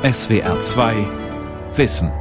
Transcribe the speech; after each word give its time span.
SWR 0.00 0.60
2 0.60 0.94
Wissen. 1.74 2.12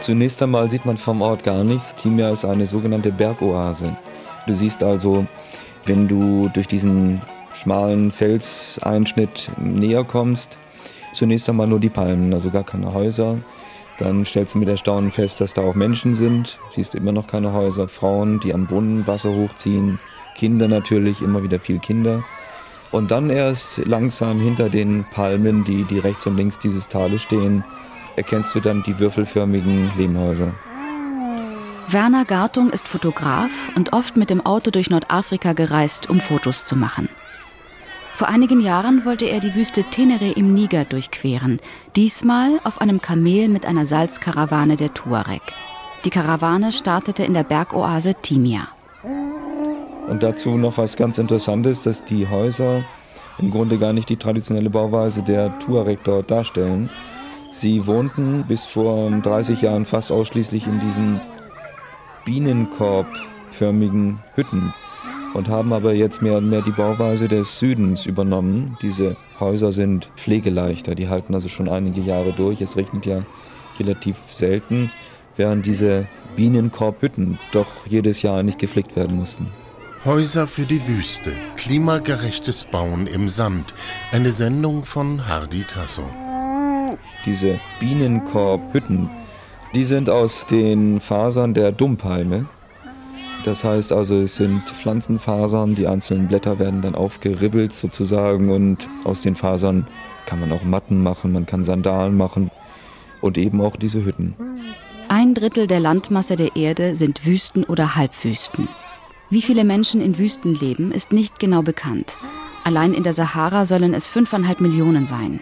Zunächst 0.00 0.40
einmal 0.40 0.70
sieht 0.70 0.86
man 0.86 0.96
vom 0.96 1.20
Ort 1.20 1.42
gar 1.42 1.64
nichts. 1.64 1.96
Timia 1.96 2.30
ist 2.30 2.44
eine 2.44 2.64
sogenannte 2.64 3.10
Bergoase. 3.10 3.96
Du 4.46 4.54
siehst 4.54 4.84
also, 4.84 5.26
wenn 5.84 6.06
du 6.06 6.48
durch 6.54 6.68
diesen 6.68 7.22
schmalen 7.52 8.12
Felseinschnitt 8.12 9.50
näher 9.58 10.04
kommst, 10.04 10.58
zunächst 11.12 11.48
einmal 11.48 11.66
nur 11.66 11.80
die 11.80 11.88
Palmen, 11.88 12.32
also 12.32 12.50
gar 12.50 12.62
keine 12.62 12.94
Häuser. 12.94 13.36
Dann 13.98 14.24
stellst 14.24 14.54
du 14.54 14.58
mit 14.58 14.68
Erstaunen 14.68 15.12
fest, 15.12 15.40
dass 15.40 15.54
da 15.54 15.62
auch 15.62 15.74
Menschen 15.74 16.14
sind. 16.14 16.58
Siehst 16.70 16.94
immer 16.94 17.12
noch 17.12 17.26
keine 17.26 17.52
Häuser, 17.52 17.88
Frauen, 17.88 18.40
die 18.40 18.54
am 18.54 18.66
Brunnen 18.66 19.06
Wasser 19.06 19.30
hochziehen, 19.30 19.98
Kinder 20.34 20.68
natürlich, 20.68 21.22
immer 21.22 21.42
wieder 21.42 21.60
viel 21.60 21.78
Kinder. 21.78 22.24
Und 22.90 23.10
dann 23.10 23.30
erst 23.30 23.78
langsam 23.86 24.40
hinter 24.40 24.68
den 24.68 25.04
Palmen, 25.12 25.64
die, 25.64 25.84
die 25.84 25.98
rechts 25.98 26.26
und 26.26 26.36
links 26.36 26.58
dieses 26.58 26.88
Tales 26.88 27.22
stehen, 27.22 27.64
erkennst 28.16 28.54
du 28.54 28.60
dann 28.60 28.82
die 28.82 28.98
würfelförmigen 28.98 29.90
Lehmhäuser. 29.96 30.52
Werner 31.88 32.24
Gartung 32.24 32.70
ist 32.70 32.88
Fotograf 32.88 33.50
und 33.76 33.92
oft 33.92 34.16
mit 34.16 34.30
dem 34.30 34.44
Auto 34.44 34.70
durch 34.70 34.88
Nordafrika 34.88 35.52
gereist, 35.52 36.08
um 36.08 36.20
Fotos 36.20 36.64
zu 36.64 36.76
machen. 36.76 37.08
Vor 38.22 38.28
einigen 38.28 38.60
Jahren 38.60 39.04
wollte 39.04 39.24
er 39.24 39.40
die 39.40 39.56
Wüste 39.56 39.82
Tenere 39.82 40.30
im 40.30 40.54
Niger 40.54 40.84
durchqueren, 40.84 41.58
diesmal 41.96 42.60
auf 42.62 42.80
einem 42.80 43.02
Kamel 43.02 43.48
mit 43.48 43.66
einer 43.66 43.84
Salzkarawane 43.84 44.76
der 44.76 44.94
Tuareg. 44.94 45.42
Die 46.04 46.10
Karawane 46.10 46.70
startete 46.70 47.24
in 47.24 47.34
der 47.34 47.42
Bergoase 47.42 48.14
Timia. 48.22 48.68
Und 50.08 50.22
dazu 50.22 50.50
noch 50.50 50.78
was 50.78 50.94
ganz 50.94 51.18
Interessantes, 51.18 51.82
dass 51.82 52.04
die 52.04 52.28
Häuser 52.28 52.84
im 53.40 53.50
Grunde 53.50 53.76
gar 53.76 53.92
nicht 53.92 54.08
die 54.08 54.18
traditionelle 54.18 54.70
Bauweise 54.70 55.24
der 55.24 55.58
Tuareg 55.58 55.98
dort 56.04 56.30
darstellen, 56.30 56.90
Sie 57.50 57.88
wohnten 57.88 58.44
bis 58.46 58.64
vor 58.64 59.10
30 59.10 59.62
Jahren 59.62 59.84
fast 59.84 60.12
ausschließlich 60.12 60.68
in 60.68 60.78
diesen 60.78 61.20
bienenkorbförmigen 62.24 64.20
Hütten 64.36 64.72
und 65.34 65.48
haben 65.48 65.72
aber 65.72 65.94
jetzt 65.94 66.22
mehr 66.22 66.38
und 66.38 66.48
mehr 66.48 66.62
die 66.62 66.70
Bauweise 66.70 67.28
des 67.28 67.58
Südens 67.58 68.06
übernommen. 68.06 68.76
Diese 68.82 69.16
Häuser 69.40 69.72
sind 69.72 70.10
pflegeleichter, 70.16 70.94
die 70.94 71.08
halten 71.08 71.34
also 71.34 71.48
schon 71.48 71.68
einige 71.68 72.00
Jahre 72.00 72.32
durch. 72.32 72.60
Es 72.60 72.76
regnet 72.76 73.06
ja 73.06 73.22
relativ 73.78 74.16
selten, 74.28 74.90
während 75.36 75.66
diese 75.66 76.06
Bienenkorbhütten 76.36 77.38
doch 77.52 77.86
jedes 77.86 78.22
Jahr 78.22 78.42
nicht 78.42 78.58
gepflegt 78.58 78.96
werden 78.96 79.18
mussten. 79.18 79.48
Häuser 80.04 80.46
für 80.46 80.64
die 80.64 80.86
Wüste. 80.88 81.30
Klimagerechtes 81.56 82.64
Bauen 82.64 83.06
im 83.06 83.28
Sand. 83.28 83.72
Eine 84.10 84.32
Sendung 84.32 84.84
von 84.84 85.28
Hardy 85.28 85.62
Tasso 85.62 86.04
diese 87.24 87.60
Bienenkorbhütten, 87.80 89.10
die 89.74 89.84
sind 89.84 90.10
aus 90.10 90.46
den 90.46 91.00
Fasern 91.00 91.54
der 91.54 91.72
Dummpalme. 91.72 92.46
Das 93.44 93.64
heißt 93.64 93.92
also, 93.92 94.20
es 94.20 94.36
sind 94.36 94.62
Pflanzenfasern, 94.70 95.74
die 95.74 95.86
einzelnen 95.86 96.28
Blätter 96.28 96.58
werden 96.58 96.80
dann 96.80 96.94
aufgeribbelt 96.94 97.74
sozusagen 97.74 98.50
und 98.50 98.88
aus 99.04 99.22
den 99.22 99.34
Fasern 99.34 99.86
kann 100.26 100.38
man 100.38 100.52
auch 100.52 100.62
Matten 100.62 101.02
machen, 101.02 101.32
man 101.32 101.46
kann 101.46 101.64
Sandalen 101.64 102.16
machen 102.16 102.50
und 103.20 103.38
eben 103.38 103.60
auch 103.60 103.76
diese 103.76 104.04
Hütten. 104.04 104.34
Ein 105.08 105.34
Drittel 105.34 105.66
der 105.66 105.80
Landmasse 105.80 106.36
der 106.36 106.56
Erde 106.56 106.94
sind 106.94 107.26
Wüsten 107.26 107.64
oder 107.64 107.96
Halbwüsten. 107.96 108.68
Wie 109.28 109.42
viele 109.42 109.64
Menschen 109.64 110.00
in 110.00 110.18
Wüsten 110.18 110.54
leben, 110.54 110.92
ist 110.92 111.12
nicht 111.12 111.38
genau 111.38 111.62
bekannt. 111.62 112.16
Allein 112.64 112.94
in 112.94 113.02
der 113.02 113.12
Sahara 113.12 113.64
sollen 113.66 113.92
es 113.92 114.06
fünfeinhalb 114.06 114.60
Millionen 114.60 115.06
sein. 115.06 115.40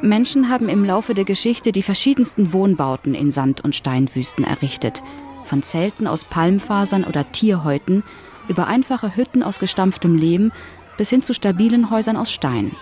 Menschen 0.00 0.48
haben 0.48 0.68
im 0.68 0.84
Laufe 0.84 1.14
der 1.14 1.24
Geschichte 1.24 1.72
die 1.72 1.82
verschiedensten 1.82 2.52
Wohnbauten 2.52 3.14
in 3.14 3.30
Sand- 3.30 3.62
und 3.62 3.74
Steinwüsten 3.74 4.44
errichtet. 4.44 5.02
Von 5.44 5.62
Zelten 5.62 6.06
aus 6.06 6.24
Palmfasern 6.24 7.04
oder 7.04 7.30
Tierhäuten 7.30 8.02
über 8.48 8.66
einfache 8.66 9.16
Hütten 9.16 9.42
aus 9.42 9.58
gestampftem 9.58 10.16
Lehm 10.16 10.52
bis 10.96 11.10
hin 11.10 11.22
zu 11.22 11.34
stabilen 11.34 11.90
Häusern 11.90 12.16
aus 12.16 12.32
Stein. 12.32 12.72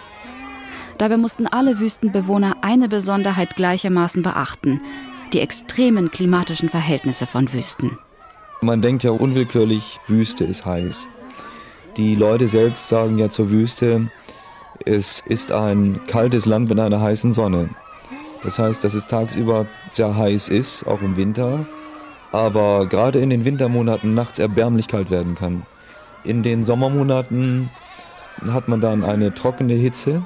Dabei 0.99 1.17
mussten 1.17 1.47
alle 1.47 1.79
Wüstenbewohner 1.79 2.57
eine 2.63 2.89
Besonderheit 2.89 3.57
gleichermaßen 3.57 4.23
beachten, 4.23 4.81
die 5.33 5.41
extremen 5.41 6.11
klimatischen 6.11 6.69
Verhältnisse 6.69 7.27
von 7.27 7.53
Wüsten. 7.53 7.99
Man 8.61 8.83
denkt 8.83 9.03
ja 9.03 9.11
unwillkürlich, 9.11 9.99
Wüste 10.07 10.45
ist 10.45 10.65
heiß. 10.67 11.09
Die 11.97 12.15
Leute 12.15 12.49
selbst 12.49 12.89
sagen 12.89 13.19
ja 13.19 13.29
zur 13.29 13.51
Wüste, 13.51 14.11
es 14.85 15.23
ist 15.27 15.53
ein 15.53 16.01
kaltes 16.07 16.47
Land 16.47 16.69
mit 16.69 16.79
einer 16.79 17.01
heißen 17.01 17.33
Sonne. 17.33 17.71
Das 18.43 18.59
heißt, 18.59 18.83
dass 18.83 18.95
es 18.95 19.07
tagsüber 19.07 19.67
sehr 19.93 20.17
heiß 20.17 20.49
ist, 20.49 20.87
auch 20.87 21.01
im 21.01 21.17
Winter, 21.17 21.67
aber 22.33 22.87
gerade 22.87 23.21
in 23.21 23.31
den 23.31 23.45
Wintermonaten 23.45 24.15
nachts 24.15 24.39
erbärmlich 24.39 24.89
kalt 24.89 25.11
werden 25.11 25.35
kann. 25.35 25.65
In 26.25 26.43
den 26.43 26.65
Sommermonaten 26.65 27.71
hat 28.51 28.69
man 28.69 28.81
dann 28.81 29.05
eine 29.05 29.35
trockene 29.35 29.75
Hitze 29.75 30.25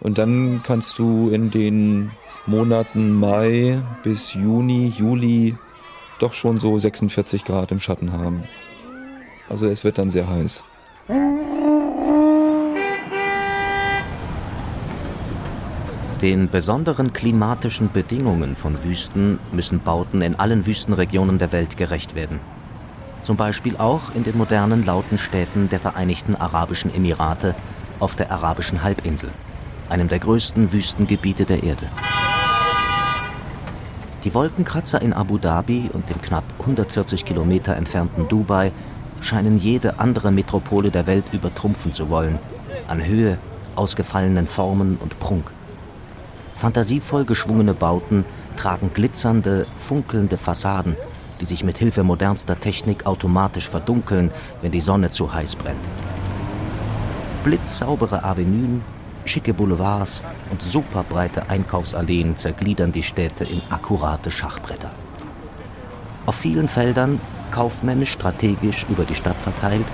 und 0.00 0.18
dann 0.18 0.62
kannst 0.64 0.98
du 0.98 1.30
in 1.30 1.50
den 1.50 2.10
Monaten 2.46 3.12
Mai 3.12 3.82
bis 4.02 4.34
Juni, 4.34 4.92
Juli 4.96 5.56
doch 6.18 6.34
schon 6.34 6.58
so 6.58 6.78
46 6.78 7.44
Grad 7.44 7.72
im 7.72 7.80
Schatten 7.80 8.12
haben. 8.12 8.44
Also 9.48 9.66
es 9.66 9.84
wird 9.84 9.98
dann 9.98 10.10
sehr 10.10 10.28
heiß. 10.28 10.64
Den 16.22 16.50
besonderen 16.50 17.14
klimatischen 17.14 17.90
Bedingungen 17.90 18.54
von 18.54 18.84
Wüsten 18.84 19.38
müssen 19.52 19.80
Bauten 19.80 20.20
in 20.20 20.34
allen 20.38 20.66
Wüstenregionen 20.66 21.38
der 21.38 21.50
Welt 21.50 21.78
gerecht 21.78 22.14
werden. 22.14 22.40
Zum 23.22 23.38
Beispiel 23.38 23.78
auch 23.78 24.14
in 24.14 24.24
den 24.24 24.36
modernen 24.36 24.84
lauten 24.84 25.16
Städten 25.16 25.70
der 25.70 25.80
Vereinigten 25.80 26.36
Arabischen 26.36 26.94
Emirate 26.94 27.54
auf 28.00 28.16
der 28.16 28.30
arabischen 28.30 28.82
Halbinsel, 28.82 29.30
einem 29.88 30.08
der 30.08 30.18
größten 30.18 30.74
Wüstengebiete 30.74 31.46
der 31.46 31.62
Erde. 31.62 31.86
Die 34.22 34.34
Wolkenkratzer 34.34 35.00
in 35.00 35.14
Abu 35.14 35.38
Dhabi 35.38 35.88
und 35.90 36.10
dem 36.10 36.20
knapp 36.20 36.44
140 36.58 37.24
Kilometer 37.24 37.76
entfernten 37.76 38.28
Dubai 38.28 38.72
scheinen 39.22 39.56
jede 39.56 39.98
andere 39.98 40.30
Metropole 40.32 40.90
der 40.90 41.06
Welt 41.06 41.32
übertrumpfen 41.32 41.94
zu 41.94 42.10
wollen, 42.10 42.38
an 42.88 43.02
Höhe, 43.02 43.38
ausgefallenen 43.74 44.46
Formen 44.46 44.98
und 45.00 45.18
Prunk. 45.18 45.50
Fantasievoll 46.60 47.24
geschwungene 47.24 47.72
Bauten 47.72 48.26
tragen 48.58 48.90
glitzernde, 48.92 49.66
funkelnde 49.78 50.36
Fassaden, 50.36 50.94
die 51.40 51.46
sich 51.46 51.64
mit 51.64 51.78
Hilfe 51.78 52.02
modernster 52.02 52.60
Technik 52.60 53.06
automatisch 53.06 53.66
verdunkeln, 53.66 54.30
wenn 54.60 54.70
die 54.70 54.82
Sonne 54.82 55.08
zu 55.08 55.32
heiß 55.32 55.56
brennt. 55.56 55.80
Blitzsaubere 57.44 58.24
Avenuen, 58.24 58.82
schicke 59.24 59.54
Boulevards 59.54 60.22
und 60.50 60.60
superbreite 60.60 61.48
Einkaufsalleen 61.48 62.36
zergliedern 62.36 62.92
die 62.92 63.04
Städte 63.04 63.44
in 63.44 63.62
akkurate 63.70 64.30
Schachbretter. 64.30 64.90
Auf 66.26 66.34
vielen 66.34 66.68
Feldern, 66.68 67.22
kaufmännisch 67.52 68.12
strategisch 68.12 68.84
über 68.90 69.04
die 69.04 69.14
Stadt 69.14 69.40
verteilt, 69.40 69.86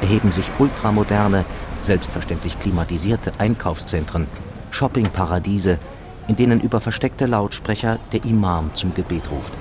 erheben 0.00 0.30
sich 0.30 0.46
ultramoderne, 0.60 1.44
selbstverständlich 1.80 2.60
klimatisierte 2.60 3.32
Einkaufszentren, 3.38 4.28
Shoppingparadiese 4.70 5.80
in 6.28 6.36
denen 6.36 6.60
über 6.60 6.80
versteckte 6.80 7.26
Lautsprecher 7.26 7.98
der 8.12 8.24
Imam 8.24 8.70
zum 8.74 8.94
Gebet 8.94 9.22
ruft. 9.30 9.52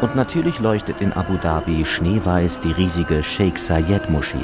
Und 0.00 0.14
natürlich 0.14 0.60
leuchtet 0.60 1.00
in 1.00 1.12
Abu 1.12 1.36
Dhabi 1.36 1.84
schneeweiß 1.84 2.60
die 2.60 2.70
riesige 2.70 3.22
Sheikh 3.22 3.58
Zayed 3.58 4.08
Moschee, 4.10 4.38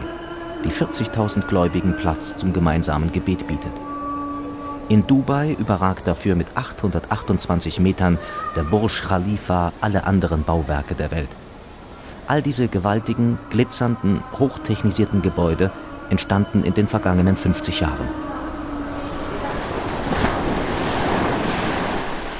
die 0.64 0.70
40.000 0.70 1.46
Gläubigen 1.46 1.94
Platz 1.94 2.34
zum 2.34 2.52
gemeinsamen 2.52 3.12
Gebet 3.12 3.46
bietet. 3.46 3.72
In 4.88 5.06
Dubai 5.06 5.56
überragt 5.58 6.06
dafür 6.06 6.34
mit 6.34 6.48
828 6.56 7.78
Metern 7.80 8.18
der 8.56 8.64
Burj 8.64 9.02
Khalifa 9.06 9.72
alle 9.80 10.04
anderen 10.04 10.42
Bauwerke 10.42 10.94
der 10.94 11.10
Welt. 11.10 11.30
All 12.26 12.42
diese 12.42 12.68
gewaltigen, 12.68 13.38
glitzernden, 13.50 14.22
hochtechnisierten 14.38 15.22
Gebäude 15.22 15.70
entstanden 16.10 16.64
in 16.64 16.74
den 16.74 16.88
vergangenen 16.88 17.36
50 17.36 17.80
Jahren. 17.80 18.08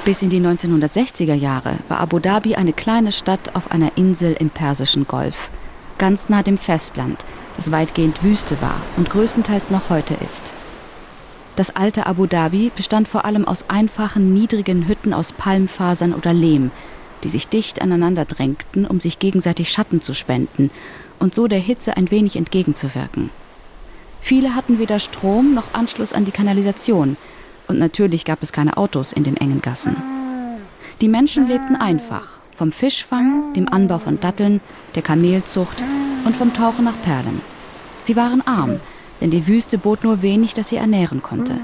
Bis 0.05 0.21
in 0.21 0.29
die 0.29 0.39
1960er 0.39 1.33
Jahre 1.33 1.77
war 1.89 1.99
Abu 1.99 2.19
Dhabi 2.19 2.55
eine 2.55 2.73
kleine 2.73 3.11
Stadt 3.11 3.55
auf 3.55 3.71
einer 3.71 3.97
Insel 3.97 4.35
im 4.39 4.51
Persischen 4.51 5.07
Golf, 5.07 5.49
ganz 5.97 6.29
nah 6.29 6.43
dem 6.43 6.59
Festland, 6.59 7.25
das 7.55 7.71
weitgehend 7.71 8.23
Wüste 8.23 8.61
war 8.61 8.79
und 8.97 9.09
größtenteils 9.09 9.71
noch 9.71 9.89
heute 9.89 10.13
ist. 10.23 10.53
Das 11.55 11.75
alte 11.75 12.05
Abu 12.05 12.27
Dhabi 12.27 12.71
bestand 12.75 13.07
vor 13.07 13.25
allem 13.25 13.45
aus 13.45 13.69
einfachen, 13.69 14.31
niedrigen 14.31 14.87
Hütten 14.87 15.11
aus 15.11 15.31
Palmfasern 15.31 16.13
oder 16.13 16.33
Lehm, 16.33 16.69
die 17.23 17.29
sich 17.29 17.47
dicht 17.47 17.81
aneinander 17.81 18.25
drängten, 18.25 18.85
um 18.85 18.99
sich 18.99 19.17
gegenseitig 19.17 19.71
Schatten 19.71 20.01
zu 20.03 20.13
spenden 20.13 20.69
und 21.17 21.33
so 21.33 21.47
der 21.47 21.59
Hitze 21.59 21.97
ein 21.97 22.11
wenig 22.11 22.35
entgegenzuwirken. 22.35 23.31
Viele 24.25 24.55
hatten 24.55 24.79
weder 24.79 24.97
Strom 24.97 25.53
noch 25.53 25.75
Anschluss 25.75 26.11
an 26.11 26.25
die 26.25 26.31
Kanalisation, 26.31 27.15
und 27.67 27.77
natürlich 27.77 28.25
gab 28.25 28.41
es 28.41 28.51
keine 28.51 28.75
Autos 28.75 29.13
in 29.13 29.23
den 29.23 29.37
engen 29.37 29.61
Gassen. 29.61 29.95
Die 30.99 31.09
Menschen 31.09 31.47
lebten 31.47 31.75
einfach, 31.75 32.39
vom 32.55 32.71
Fischfang, 32.71 33.53
dem 33.53 33.71
Anbau 33.71 33.99
von 33.99 34.19
Datteln, 34.19 34.61
der 34.95 35.03
Kamelzucht 35.03 35.77
und 36.25 36.35
vom 36.35 36.55
Tauchen 36.55 36.85
nach 36.85 36.99
Perlen. 37.03 37.39
Sie 38.01 38.15
waren 38.15 38.41
arm, 38.47 38.79
denn 39.21 39.29
die 39.29 39.45
Wüste 39.45 39.77
bot 39.77 40.03
nur 40.03 40.23
wenig, 40.23 40.55
das 40.55 40.69
sie 40.69 40.77
ernähren 40.77 41.21
konnte. 41.21 41.59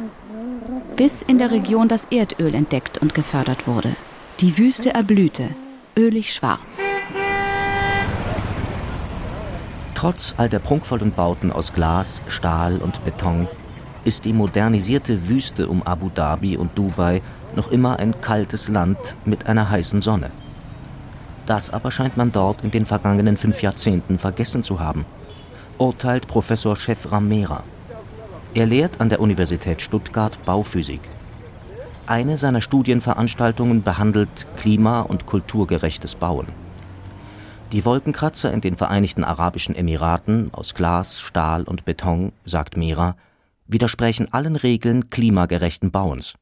Bis 0.95 1.23
in 1.23 1.39
der 1.39 1.49
Region 1.49 1.87
das 1.87 2.05
Erdöl 2.11 2.53
entdeckt 2.53 2.99
und 2.99 3.15
gefördert 3.15 3.65
wurde. 3.65 3.95
Die 4.39 4.59
Wüste 4.59 4.93
erblühte, 4.93 5.49
ölig 5.97 6.31
schwarz. 6.31 6.83
Trotz 10.01 10.33
all 10.37 10.49
der 10.49 10.57
prunkvollen 10.57 11.11
Bauten 11.11 11.51
aus 11.51 11.73
Glas, 11.73 12.23
Stahl 12.27 12.77
und 12.77 13.05
Beton 13.05 13.47
ist 14.03 14.25
die 14.25 14.33
modernisierte 14.33 15.29
Wüste 15.29 15.67
um 15.67 15.83
Abu 15.83 16.09
Dhabi 16.09 16.57
und 16.57 16.75
Dubai 16.75 17.21
noch 17.55 17.71
immer 17.71 17.99
ein 17.99 18.19
kaltes 18.19 18.67
Land 18.67 18.97
mit 19.25 19.45
einer 19.45 19.69
heißen 19.69 20.01
Sonne. 20.01 20.31
Das 21.45 21.69
aber 21.69 21.91
scheint 21.91 22.17
man 22.17 22.31
dort 22.31 22.63
in 22.63 22.71
den 22.71 22.87
vergangenen 22.87 23.37
fünf 23.37 23.61
Jahrzehnten 23.61 24.17
vergessen 24.17 24.63
zu 24.63 24.79
haben, 24.79 25.05
urteilt 25.77 26.27
Professor 26.27 26.75
Chefram 26.75 27.27
Mera. 27.27 27.61
Er 28.55 28.65
lehrt 28.65 28.99
an 29.01 29.09
der 29.09 29.19
Universität 29.19 29.83
Stuttgart 29.83 30.43
Bauphysik. 30.45 31.01
Eine 32.07 32.39
seiner 32.39 32.61
Studienveranstaltungen 32.61 33.83
behandelt 33.83 34.47
klima- 34.57 35.01
und 35.01 35.27
kulturgerechtes 35.27 36.15
Bauen. 36.15 36.47
Die 37.71 37.85
Wolkenkratzer 37.85 38.51
in 38.51 38.59
den 38.59 38.75
Vereinigten 38.75 39.23
Arabischen 39.23 39.75
Emiraten 39.75 40.49
aus 40.51 40.75
Glas, 40.75 41.21
Stahl 41.21 41.63
und 41.63 41.85
Beton, 41.85 42.33
sagt 42.43 42.75
Mera, 42.75 43.15
widersprechen 43.65 44.27
allen 44.31 44.57
Regeln 44.57 45.09
klimagerechten 45.09 45.89
Bauens. 45.89 46.33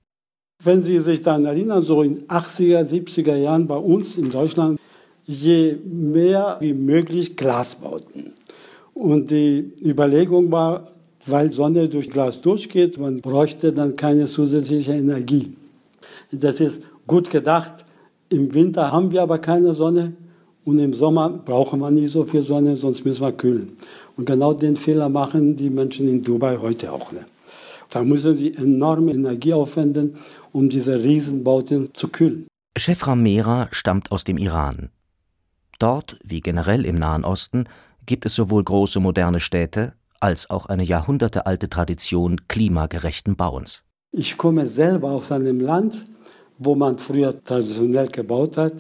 Wenn 0.64 0.81
Sie 0.81 0.98
sich 0.98 1.22
daran 1.22 1.46
erinnern, 1.46 1.84
so 1.84 2.02
in 2.02 2.28
80er, 2.28 2.81
70er 2.81 3.36
Jahren 3.36 3.68
bei 3.68 3.76
uns 3.76 4.18
in 4.18 4.31
Deutschland, 4.31 4.80
je 5.28 5.78
mehr 5.86 6.58
wie 6.62 6.74
möglich 6.74 7.38
Glas 7.38 7.76
bauten. 7.76 8.34
Und 8.96 9.30
die 9.30 9.72
Überlegung 9.86 10.52
war, 10.52 10.88
weil 11.28 11.52
Sonne 11.52 11.90
durch 11.90 12.10
Glas 12.10 12.42
durchgeht, 12.42 12.98
man 12.98 13.22
bräuchte 13.22 13.72
dann 13.72 13.96
keine 13.96 14.26
zusätzliche 14.26 14.94
Energie. 14.94 15.56
Das 16.31 16.60
ist 16.60 16.81
gut 17.06 17.30
gedacht. 17.30 17.86
Im 18.30 18.52
Winter 18.56 18.92
haben 18.92 19.12
wir 19.12 19.22
aber 19.22 19.38
keine 19.38 19.76
Sonne. 19.76 20.14
Und 20.69 20.77
im 20.77 20.94
Sommer 20.94 21.30
brauchen 21.30 21.80
wir 21.80 21.89
nicht 21.89 22.13
so 22.13 22.25
viel 22.25 22.44
Sonne, 22.44 22.75
sonst 22.75 23.04
müssen 23.04 23.24
wir 23.24 23.31
kühlen. 23.31 23.75
Und 24.16 24.25
genau 24.25 24.54
den 24.54 24.75
Fehler 24.75 25.10
machen 25.10 25.56
die 25.56 25.71
Menschen 25.71 26.07
in 26.07 26.24
Dubai 26.24 26.57
heute 26.57 26.92
auch. 26.92 27.12
Ne? 27.12 27.25
Da 27.89 28.04
müssen 28.04 28.36
sie 28.36 28.54
enorme 28.54 29.13
Energie 29.13 29.51
aufwenden, 29.51 30.18
um 30.51 30.69
diese 30.69 31.04
Riesenbauten 31.04 31.92
zu 31.95 32.10
kühlen. 32.10 32.45
Chef 32.77 33.07
Ramera 33.07 33.68
stammt 33.71 34.12
aus 34.12 34.25
dem 34.25 34.38
Iran. 34.38 34.89
Dort, 35.80 36.19
wie 36.24 36.39
generell 36.39 36.86
im 36.86 36.98
Nahen 36.98 37.25
Osten, 37.25 37.63
gibt 38.06 38.27
es 38.27 38.36
sowohl 38.36 38.63
große 38.63 39.00
moderne 39.00 39.39
Städte 39.39 39.94
als 40.19 40.51
auch 40.51 40.68
eine 40.68 40.83
jahrhundertealte 40.83 41.68
Tradition 41.68 42.48
klimagerechten 42.48 43.36
Bauens. 43.36 43.81
Ich 44.12 44.38
komme 44.38 44.68
selber 44.68 45.10
aus 45.10 45.31
einem 45.31 45.62
Land, 45.62 46.06
wo 46.60 46.75
man 46.75 47.00
früher 47.00 47.44
traditionell 47.44 48.10
gebaut 48.10 48.57
hat. 48.57 48.74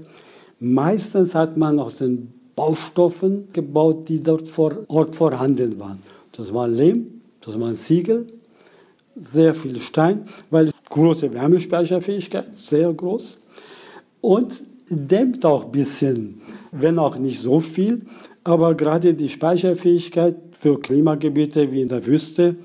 Meistens 0.59 1.35
hat 1.35 1.55
man 1.55 1.79
aus 1.79 1.95
den 1.95 2.33
Baustoffen 2.55 3.47
gebaut, 3.53 4.09
die 4.09 4.19
dort 4.19 4.49
vor 4.49 4.83
Ort 4.89 5.15
vorhanden 5.15 5.79
waren. 5.79 6.03
Das 6.33 6.53
war 6.53 6.67
Lehm, 6.67 7.21
das 7.39 7.59
waren 7.59 7.75
Ziegel, 7.75 8.27
sehr 9.15 9.53
viel 9.53 9.79
Stein, 9.79 10.27
weil 10.49 10.71
große 10.89 11.33
Wärmespeicherfähigkeit, 11.33 12.57
sehr 12.57 12.91
groß. 12.91 13.37
Und 14.19 14.63
dämmt 14.89 15.45
auch 15.45 15.65
ein 15.65 15.71
bisschen, 15.71 16.41
wenn 16.71 16.99
auch 16.99 17.17
nicht 17.17 17.39
so 17.39 17.61
viel. 17.61 18.01
Aber 18.43 18.75
gerade 18.75 19.13
die 19.13 19.29
Speicherfähigkeit 19.29 20.35
für 20.51 20.79
Klimagebiete 20.79 21.71
wie 21.71 21.81
in 21.81 21.89
der 21.89 22.05
Wüste 22.05 22.55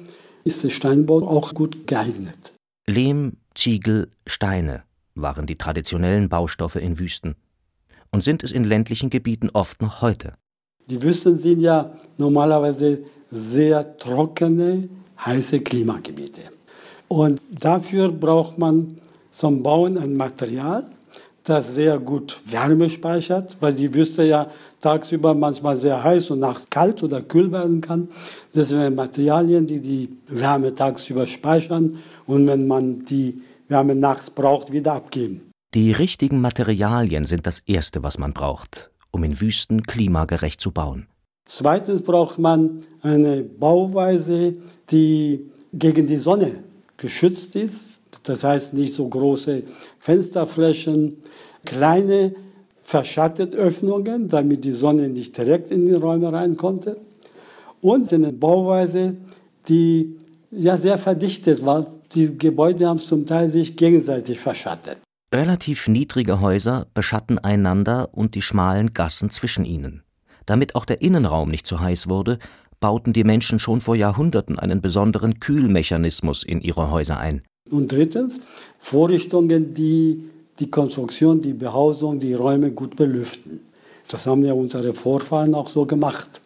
ist 0.43 0.65
der 0.65 0.71
Steinbau 0.71 1.23
auch 1.29 1.55
gut 1.55 1.87
geeignet. 1.87 2.53
Lehm, 2.87 3.37
Ziegel, 3.55 4.09
Steine 4.27 4.83
waren 5.15 5.47
die 5.47 5.57
traditionellen 5.57 6.29
Baustoffe 6.29 6.77
in 6.77 6.99
Wüsten 6.99 7.37
und 8.15 8.23
sind 8.23 8.45
es 8.45 8.53
in 8.53 8.63
ländlichen 8.63 9.11
Gebieten 9.11 9.51
oft 9.53 9.83
noch 9.83 10.01
heute. 10.01 10.35
Die 10.89 11.03
Wüsten 11.03 11.37
sind 11.37 11.61
ja 11.61 11.91
normalerweise 12.17 13.01
sehr 13.33 13.99
trockene, 13.99 14.89
heiße 15.19 15.59
Klimagebiete. 15.61 16.43
Und 17.09 17.41
dafür 17.51 18.13
braucht 18.13 18.57
man 18.57 18.99
zum 19.33 19.65
Bauen 19.65 19.99
ein 19.99 20.17
Material, 20.17 20.87
das 21.43 21.75
sehr 21.75 21.99
gut 21.99 22.41
Wärme 22.45 22.89
speichert, 22.89 23.57
weil 23.59 23.75
die 23.75 23.93
Wüste 23.93 24.23
ja 24.23 24.49
tagsüber 24.81 25.35
manchmal 25.35 25.75
sehr 25.75 26.01
heiß 26.05 26.31
und 26.31 26.39
nachts 26.39 26.71
kalt 26.71 27.03
oder 27.03 27.21
kühl 27.21 27.51
werden 27.51 27.81
kann. 27.81 28.09
Das 28.53 28.69
sind 28.69 28.95
Materialien, 28.95 29.67
die 29.67 29.81
die 29.81 30.09
Wärme 30.29 30.73
tagsüber 30.73 31.27
speichern 31.27 31.99
und 32.29 32.47
wenn 32.47 32.69
man 32.69 33.05
die 33.07 33.43
Wärme 33.67 33.97
nachts 33.97 34.31
braucht, 34.31 34.71
wieder 34.71 34.93
abgeben. 34.93 35.51
Die 35.75 35.91
richtigen 35.91 36.41
Materialien 36.41 37.25
sind 37.25 37.49
das 37.49 37.59
Erste, 37.67 38.05
was 38.05 38.17
man 38.17 38.33
braucht, 38.33 38.93
um 39.11 39.25
in 39.25 39.41
Wüsten 39.41 39.83
klimagerecht 39.83 40.61
zu 40.61 40.71
bauen. 40.71 41.09
Zweitens 41.47 42.01
braucht 42.03 42.39
man 42.39 42.83
eine 43.03 43.43
Bauweise, 43.43 44.53
die 44.93 45.51
gegen 45.73 46.07
die 46.07 46.19
Sonne 46.19 46.63
geschützt 46.97 47.57
ist. 47.57 47.99
Das 48.23 48.45
heißt 48.45 48.75
nicht 48.75 48.95
so 48.95 49.09
große 49.09 49.63
Fensterflächen, 49.99 51.17
kleine 51.65 52.37
verschattete 52.81 53.57
Öffnungen, 53.57 54.29
damit 54.29 54.63
die 54.63 54.73
Sonne 54.73 55.09
nicht 55.09 55.37
direkt 55.37 55.73
in 55.73 55.87
die 55.87 55.95
Räume 55.95 56.33
rein 56.33 56.57
konnte. 56.57 56.99
Und 57.81 58.13
eine 58.13 58.33
Bauweise, 58.33 59.17
die 59.69 60.15
ja 60.53 60.77
sehr 60.77 60.99
verdichtet 60.99 61.67
war. 61.67 61.89
Die 62.15 62.39
Gebäude 62.39 62.87
haben 62.87 63.01
zum 63.01 63.27
Teil 63.27 63.49
sich 63.49 63.77
gegenseitig 63.77 64.39
verschattet. 64.39 64.99
Relativ 65.35 65.89
niedrige 65.89 66.41
Häuser 66.41 66.87
beschatten 66.95 67.41
einander 67.41 68.11
und 68.13 68.37
die 68.37 68.43
schmalen 68.43 68.95
Gassen 68.95 69.31
zwischen 69.31 69.65
ihnen. 69.65 70.05
Damit 70.47 70.77
auch 70.77 70.85
der 70.85 71.03
Innenraum 71.03 71.51
nicht 71.51 71.67
zu 71.67 71.81
heiß 71.81 72.09
wurde, 72.09 72.39
bauten 72.79 73.13
die 73.13 73.25
Menschen 73.25 73.59
schon 73.59 73.81
vor 73.81 73.97
Jahrhunderten 73.97 74.61
einen 74.61 74.81
besonderen 74.81 75.41
Kühlmechanismus 75.41 76.45
in 76.45 76.61
ihre 76.61 76.89
Häuser 76.89 77.19
ein. 77.19 77.43
Und 77.69 77.91
drittens, 77.91 78.39
Vorrichtungen, 78.79 79.75
die 79.75 80.23
die 80.61 80.71
Konstruktion, 80.71 81.43
die 81.43 81.55
Behausung, 81.55 82.21
die 82.21 82.35
Räume 82.35 82.71
gut 82.71 82.95
belüften. 82.95 83.59
Das 84.07 84.29
haben 84.29 84.45
ja 84.45 84.53
unsere 84.53 84.95
Vorfahren 84.95 85.57
auch 85.57 85.67
so 85.67 85.85
gemacht. 85.85 86.41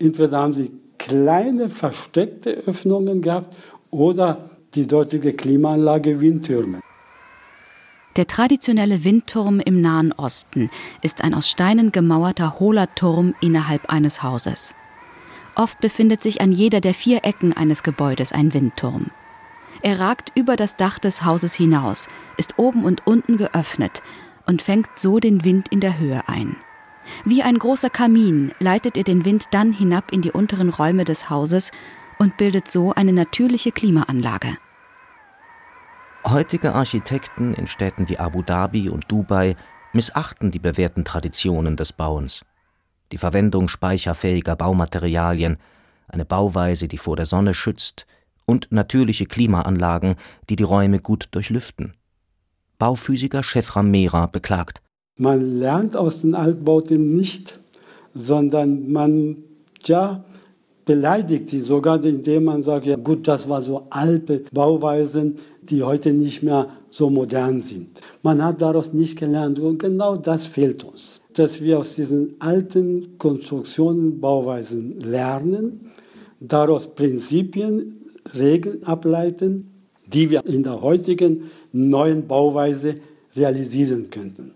Entweder 0.00 0.38
haben 0.38 0.52
sie 0.52 0.72
kleine 0.98 1.68
versteckte 1.68 2.50
Öffnungen 2.66 3.22
gehabt 3.22 3.56
oder 3.92 4.50
die 4.74 4.84
dortige 4.84 5.32
Klimaanlage 5.32 6.20
Windtürme. 6.20 6.80
Der 8.16 8.28
traditionelle 8.28 9.02
Windturm 9.02 9.58
im 9.58 9.80
Nahen 9.80 10.12
Osten 10.12 10.70
ist 11.02 11.24
ein 11.24 11.34
aus 11.34 11.50
Steinen 11.50 11.90
gemauerter 11.90 12.60
hohler 12.60 12.94
Turm 12.94 13.34
innerhalb 13.40 13.90
eines 13.90 14.22
Hauses. 14.22 14.76
Oft 15.56 15.80
befindet 15.80 16.22
sich 16.22 16.40
an 16.40 16.52
jeder 16.52 16.80
der 16.80 16.94
vier 16.94 17.24
Ecken 17.24 17.52
eines 17.52 17.82
Gebäudes 17.82 18.32
ein 18.32 18.54
Windturm. 18.54 19.10
Er 19.82 19.98
ragt 19.98 20.30
über 20.36 20.54
das 20.54 20.76
Dach 20.76 21.00
des 21.00 21.24
Hauses 21.24 21.54
hinaus, 21.54 22.08
ist 22.36 22.56
oben 22.56 22.84
und 22.84 23.04
unten 23.04 23.36
geöffnet 23.36 24.00
und 24.46 24.62
fängt 24.62 24.90
so 24.96 25.18
den 25.18 25.44
Wind 25.44 25.68
in 25.70 25.80
der 25.80 25.98
Höhe 25.98 26.28
ein. 26.28 26.56
Wie 27.24 27.42
ein 27.42 27.58
großer 27.58 27.90
Kamin 27.90 28.52
leitet 28.60 28.96
er 28.96 29.04
den 29.04 29.24
Wind 29.24 29.46
dann 29.50 29.72
hinab 29.72 30.12
in 30.12 30.22
die 30.22 30.32
unteren 30.32 30.70
Räume 30.70 31.04
des 31.04 31.30
Hauses 31.30 31.72
und 32.18 32.36
bildet 32.36 32.68
so 32.68 32.94
eine 32.94 33.12
natürliche 33.12 33.72
Klimaanlage. 33.72 34.56
Heutige 36.26 36.72
Architekten 36.72 37.52
in 37.52 37.66
Städten 37.66 38.08
wie 38.08 38.18
Abu 38.18 38.40
Dhabi 38.40 38.88
und 38.88 39.04
Dubai 39.08 39.56
missachten 39.92 40.50
die 40.50 40.58
bewährten 40.58 41.04
Traditionen 41.04 41.76
des 41.76 41.92
Bauens. 41.92 42.46
Die 43.12 43.18
Verwendung 43.18 43.68
speicherfähiger 43.68 44.56
Baumaterialien, 44.56 45.58
eine 46.08 46.24
Bauweise, 46.24 46.88
die 46.88 46.96
vor 46.96 47.16
der 47.16 47.26
Sonne 47.26 47.52
schützt, 47.52 48.06
und 48.46 48.72
natürliche 48.72 49.26
Klimaanlagen, 49.26 50.14
die 50.48 50.56
die 50.56 50.62
Räume 50.62 50.98
gut 50.98 51.28
durchlüften. 51.32 51.92
Bauphysiker 52.78 53.42
Chefram 53.42 53.90
Mera 53.90 54.24
beklagt. 54.24 54.80
Man 55.18 55.42
lernt 55.42 55.94
aus 55.94 56.22
den 56.22 56.34
Altbauten 56.34 57.14
nicht, 57.14 57.60
sondern 58.14 58.90
man 58.90 59.36
ja, 59.84 60.24
beleidigt 60.84 61.50
sie 61.50 61.60
sogar, 61.60 62.02
indem 62.02 62.44
man 62.44 62.62
sagt, 62.62 62.86
ja 62.86 62.96
gut, 62.96 63.28
das 63.28 63.48
war 63.48 63.62
so 63.62 63.86
alte 63.90 64.44
Bauweisen, 64.52 65.38
die 65.70 65.82
heute 65.82 66.12
nicht 66.12 66.42
mehr 66.42 66.68
so 66.90 67.10
modern 67.10 67.60
sind. 67.60 68.00
Man 68.22 68.42
hat 68.42 68.60
daraus 68.60 68.92
nicht 68.92 69.18
gelernt 69.18 69.58
und 69.58 69.78
genau 69.78 70.16
das 70.16 70.46
fehlt 70.46 70.84
uns, 70.84 71.20
dass 71.34 71.60
wir 71.60 71.78
aus 71.78 71.94
diesen 71.94 72.36
alten 72.40 73.18
Konstruktionen, 73.18 74.20
Bauweisen 74.20 75.00
lernen, 75.00 75.92
daraus 76.40 76.94
Prinzipien, 76.94 78.00
Regeln 78.34 78.84
ableiten, 78.84 79.70
die 80.06 80.30
wir 80.30 80.44
in 80.46 80.62
der 80.62 80.80
heutigen 80.80 81.50
neuen 81.72 82.26
Bauweise 82.26 82.96
realisieren 83.34 84.10
könnten. 84.10 84.52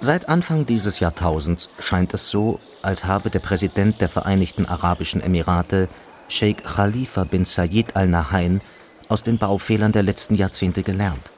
Seit 0.00 0.28
Anfang 0.28 0.66
dieses 0.66 1.00
Jahrtausends 1.00 1.70
scheint 1.78 2.14
es 2.14 2.30
so, 2.30 2.60
als 2.82 3.06
habe 3.06 3.30
der 3.30 3.38
Präsident 3.38 4.00
der 4.00 4.08
Vereinigten 4.08 4.66
Arabischen 4.66 5.20
Emirate, 5.20 5.88
Sheikh 6.28 6.62
Khalifa 6.64 7.24
bin 7.24 7.44
Zayed 7.44 7.96
Al 7.96 8.08
Nahyan, 8.08 8.60
aus 9.08 9.22
den 9.22 9.38
Baufehlern 9.38 9.92
der 9.92 10.02
letzten 10.02 10.34
Jahrzehnte 10.34 10.82
gelernt. 10.82 11.32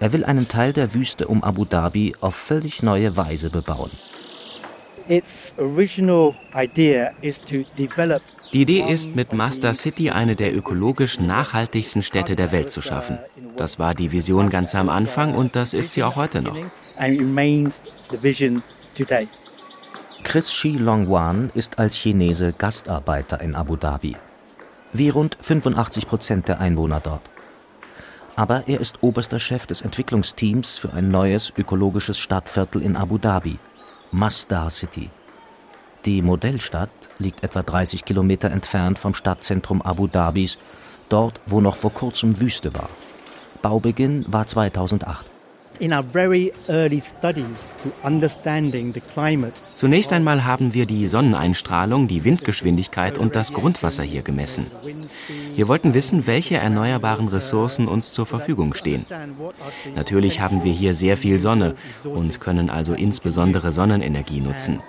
Er 0.00 0.12
will 0.12 0.24
einen 0.24 0.48
Teil 0.48 0.72
der 0.72 0.94
Wüste 0.94 1.28
um 1.28 1.44
Abu 1.44 1.64
Dhabi 1.64 2.14
auf 2.20 2.34
völlig 2.34 2.82
neue 2.82 3.16
Weise 3.16 3.50
bebauen. 3.50 3.92
Die 8.52 8.62
Idee 8.62 8.84
ist, 8.88 9.14
mit 9.14 9.32
Master 9.32 9.74
City 9.74 10.10
eine 10.10 10.36
der 10.36 10.56
ökologisch 10.56 11.20
nachhaltigsten 11.20 12.02
Städte 12.02 12.34
der 12.36 12.50
Welt 12.52 12.70
zu 12.70 12.82
schaffen. 12.82 13.18
Das 13.56 13.78
war 13.78 13.94
die 13.94 14.12
Vision 14.12 14.50
ganz 14.50 14.74
am 14.74 14.88
Anfang 14.88 15.34
und 15.34 15.54
das 15.54 15.74
ist 15.74 15.92
sie 15.92 16.02
auch 16.02 16.16
heute 16.16 16.42
noch 16.42 16.56
and 17.00 17.18
remains 17.18 17.82
the 18.10 18.18
vision 18.18 18.62
today. 18.94 19.26
Chris 20.22 20.52
Shi 20.52 20.76
Longwan 20.76 21.50
ist 21.54 21.78
als 21.78 21.96
Chinese 21.96 22.52
Gastarbeiter 22.52 23.40
in 23.40 23.54
Abu 23.54 23.76
Dhabi, 23.76 24.16
wie 24.92 25.08
rund 25.08 25.36
85 25.40 26.06
Prozent 26.06 26.48
der 26.48 26.60
Einwohner 26.60 27.00
dort. 27.00 27.22
Aber 28.36 28.68
er 28.68 28.80
ist 28.80 29.02
oberster 29.02 29.38
Chef 29.38 29.66
des 29.66 29.80
Entwicklungsteams 29.80 30.78
für 30.78 30.92
ein 30.92 31.10
neues 31.10 31.52
ökologisches 31.56 32.18
Stadtviertel 32.18 32.82
in 32.82 32.96
Abu 32.96 33.18
Dhabi, 33.18 33.58
Masdar 34.12 34.70
City. 34.70 35.10
Die 36.04 36.22
Modellstadt 36.22 36.90
liegt 37.18 37.42
etwa 37.42 37.62
30 37.62 38.04
Kilometer 38.04 38.50
entfernt 38.50 38.98
vom 38.98 39.14
Stadtzentrum 39.14 39.82
Abu 39.82 40.06
Dhabis, 40.06 40.58
dort, 41.08 41.40
wo 41.46 41.60
noch 41.60 41.76
vor 41.76 41.92
kurzem 41.92 42.40
Wüste 42.40 42.72
war. 42.74 42.88
Baubeginn 43.62 44.24
war 44.28 44.46
2008. 44.46 45.26
Zunächst 49.74 50.12
einmal 50.12 50.44
haben 50.44 50.74
wir 50.74 50.86
die 50.86 51.06
Sonneneinstrahlung, 51.06 52.06
die 52.06 52.24
Windgeschwindigkeit 52.24 53.18
und 53.18 53.34
das 53.34 53.52
Grundwasser 53.52 54.02
hier 54.02 54.22
gemessen. 54.22 54.66
Wir 55.54 55.68
wollten 55.68 55.94
wissen, 55.94 56.26
welche 56.26 56.56
erneuerbaren 56.56 57.28
Ressourcen 57.28 57.88
uns 57.88 58.12
zur 58.12 58.26
Verfügung 58.26 58.74
stehen. 58.74 59.04
Natürlich 59.94 60.40
haben 60.40 60.64
wir 60.64 60.72
hier 60.72 60.94
sehr 60.94 61.16
viel 61.16 61.40
Sonne 61.40 61.74
und 62.04 62.40
können 62.40 62.70
also 62.70 62.94
insbesondere 62.94 63.72
Sonnenenergie 63.72 64.40
nutzen. 64.40 64.80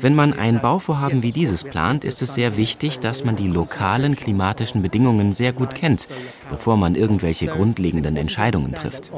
Wenn 0.00 0.14
man 0.14 0.32
ein 0.32 0.60
Bauvorhaben 0.60 1.22
wie 1.22 1.32
dieses 1.32 1.64
plant, 1.64 2.04
ist 2.04 2.22
es 2.22 2.34
sehr 2.34 2.56
wichtig, 2.56 3.00
dass 3.00 3.24
man 3.24 3.36
die 3.36 3.48
lokalen 3.48 4.16
klimatischen 4.16 4.82
Bedingungen 4.82 5.32
sehr 5.32 5.52
gut 5.52 5.74
kennt, 5.74 6.08
bevor 6.48 6.76
man 6.76 6.94
irgendwelche 6.94 7.46
grundlegenden 7.46 8.16
Entscheidungen 8.16 8.74
trifft. 8.74 9.10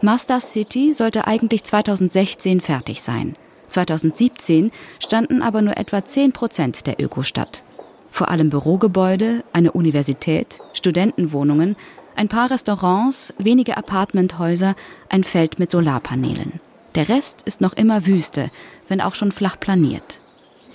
Mazda 0.00 0.40
City 0.40 0.92
sollte 0.92 1.26
eigentlich 1.26 1.64
2016 1.64 2.60
fertig 2.60 3.02
sein. 3.02 3.36
2017 3.68 4.72
standen 4.98 5.42
aber 5.42 5.62
nur 5.62 5.76
etwa 5.76 6.04
10 6.04 6.32
Prozent 6.32 6.86
der 6.86 7.00
Ökostadt. 7.00 7.64
Vor 8.10 8.28
allem 8.28 8.50
Bürogebäude, 8.50 9.44
eine 9.52 9.72
Universität, 9.72 10.60
Studentenwohnungen, 10.74 11.76
ein 12.14 12.28
paar 12.28 12.50
Restaurants, 12.50 13.32
wenige 13.38 13.76
Apartmenthäuser, 13.76 14.74
ein 15.08 15.24
Feld 15.24 15.58
mit 15.58 15.70
Solarpanelen. 15.70 16.60
Der 16.94 17.08
Rest 17.08 17.42
ist 17.42 17.60
noch 17.60 17.72
immer 17.72 18.04
Wüste, 18.04 18.50
wenn 18.88 19.00
auch 19.00 19.14
schon 19.14 19.32
flach 19.32 19.58
planiert. 19.58 20.20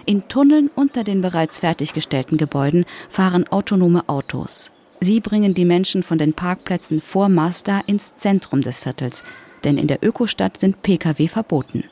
In 0.05 0.27
Tunneln 0.29 0.71
unter 0.73 1.03
den 1.03 1.21
bereits 1.21 1.59
fertiggestellten 1.59 2.37
Gebäuden 2.37 2.85
fahren 3.09 3.45
autonome 3.49 4.07
Autos. 4.07 4.71
Sie 4.99 5.19
bringen 5.19 5.53
die 5.53 5.65
Menschen 5.65 6.01
von 6.01 6.17
den 6.17 6.33
Parkplätzen 6.33 7.01
vor 7.01 7.29
Mazda 7.29 7.81
ins 7.85 8.15
Zentrum 8.17 8.61
des 8.61 8.79
Viertels, 8.79 9.23
denn 9.63 9.77
in 9.77 9.87
der 9.87 10.03
Ökostadt 10.03 10.57
sind 10.57 10.81
Pkw 10.81 11.27
verboten. 11.27 11.83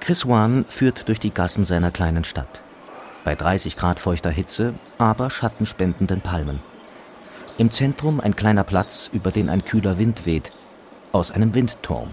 Chris 0.00 0.28
Wan 0.28 0.64
führt 0.68 1.08
durch 1.08 1.18
die 1.18 1.32
Gassen 1.32 1.64
seiner 1.64 1.90
kleinen 1.90 2.24
Stadt. 2.24 2.62
Bei 3.24 3.34
30 3.34 3.76
Grad 3.76 3.98
feuchter 3.98 4.30
Hitze, 4.30 4.74
aber 4.98 5.30
schattenspendenden 5.30 6.20
Palmen. 6.20 6.60
Im 7.56 7.70
Zentrum 7.70 8.20
ein 8.20 8.36
kleiner 8.36 8.64
Platz, 8.64 9.08
über 9.12 9.30
den 9.30 9.48
ein 9.48 9.64
kühler 9.64 9.98
Wind 9.98 10.26
weht, 10.26 10.52
aus 11.12 11.30
einem 11.30 11.54
Windturm. 11.54 12.10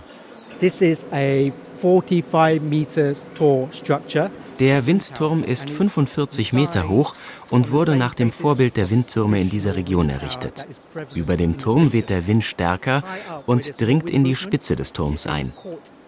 This 0.61 0.79
is 0.79 1.03
a 1.11 1.51
45 1.81 2.61
meter 2.61 3.15
tall 3.33 3.67
structure. 3.73 4.29
Der 4.59 4.85
Windturm 4.85 5.43
ist 5.43 5.71
45 5.71 6.53
Meter 6.53 6.87
hoch 6.87 7.15
und 7.49 7.71
wurde 7.71 7.95
nach 7.95 8.13
dem 8.13 8.31
Vorbild 8.31 8.77
der 8.77 8.91
Windtürme 8.91 9.41
in 9.41 9.49
dieser 9.49 9.75
Region 9.75 10.11
errichtet. 10.11 10.67
Über 11.15 11.35
dem 11.35 11.57
Turm 11.57 11.93
weht 11.93 12.11
der 12.11 12.27
Wind 12.27 12.43
stärker 12.43 13.03
und 13.47 13.81
dringt 13.81 14.07
in 14.07 14.23
die 14.23 14.35
Spitze 14.35 14.75
des 14.75 14.93
Turms 14.93 15.25
ein. 15.25 15.51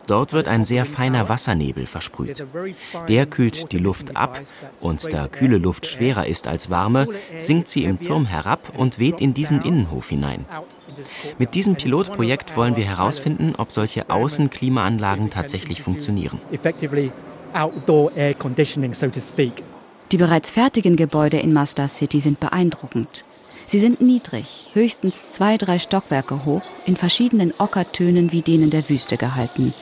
Dort 0.06 0.34
wird 0.34 0.48
ein 0.48 0.66
sehr 0.66 0.86
feiner 0.86 1.30
Wassernebel 1.30 1.88
versprüht. 1.88 2.46
Der 3.08 3.26
kühlt 3.26 3.72
die 3.72 3.80
Luft 3.80 4.16
ab 4.16 4.40
und 4.82 5.12
da 5.12 5.28
kühle 5.28 5.58
Luft 5.58 5.88
schwerer 5.88 6.28
ist 6.28 6.48
als 6.48 6.70
warme, 6.70 7.08
sinkt 7.40 7.70
sie 7.70 7.86
im 7.86 8.00
Turm 8.00 8.28
herab 8.28 8.74
und 8.78 9.00
weht 9.00 9.20
in 9.20 9.34
diesen 9.34 9.64
Innenhof 9.64 10.10
hinein. 10.10 10.46
Mit 11.38 11.54
diesem 11.54 11.76
Pilotprojekt 11.76 12.56
wollen 12.56 12.76
wir 12.76 12.86
herausfinden, 12.86 13.54
ob 13.58 13.72
solche 13.72 14.10
Außenklimaanlagen 14.10 15.30
tatsächlich 15.30 15.82
funktionieren. 15.82 16.40
Die 20.12 20.18
bereits 20.18 20.52
fertigen 20.52 20.96
Gebäude 20.96 21.40
in 21.40 21.54
Mazda 21.54 21.88
City 21.88 22.20
sind 22.20 22.40
beeindruckend. 22.40 23.26
Sie 23.68 23.80
sind 23.80 24.02
niedrig, 24.02 24.66
höchstens 24.74 25.30
zwei, 25.30 25.58
drei 25.58 25.80
Stockwerke 25.80 26.46
hoch, 26.46 26.64
in 26.86 26.96
verschiedenen 26.96 27.54
Ockertönen 27.58 28.32
wie 28.32 28.42
denen 28.42 28.70
der 28.70 28.90
Wüste 28.90 29.18
gehalten 29.18 29.74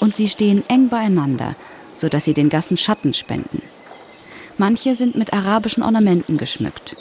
und 0.00 0.16
sie 0.16 0.28
stehen 0.28 0.62
eng 0.68 0.88
beieinander, 0.88 1.54
sodass 1.94 2.24
sie 2.24 2.34
den 2.34 2.48
Gassen 2.48 2.76
Schatten 2.76 3.14
spenden. 3.14 3.62
Manche 4.56 4.94
sind 4.94 5.16
mit 5.16 5.32
arabischen 5.32 5.82
Ornamenten 5.82 6.36
geschmückt. 6.36 6.96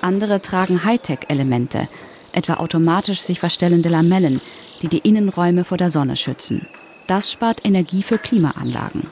Andere 0.00 0.40
tragen 0.40 0.84
Hightech-Elemente, 0.84 1.88
etwa 2.32 2.54
automatisch 2.54 3.20
sich 3.20 3.38
verstellende 3.38 3.88
Lamellen, 3.88 4.40
die 4.82 4.88
die 4.88 4.98
Innenräume 4.98 5.64
vor 5.64 5.78
der 5.78 5.90
Sonne 5.90 6.16
schützen. 6.16 6.66
Das 7.06 7.30
spart 7.32 7.64
Energie 7.64 8.02
für 8.02 8.18
Klimaanlagen. 8.18 9.08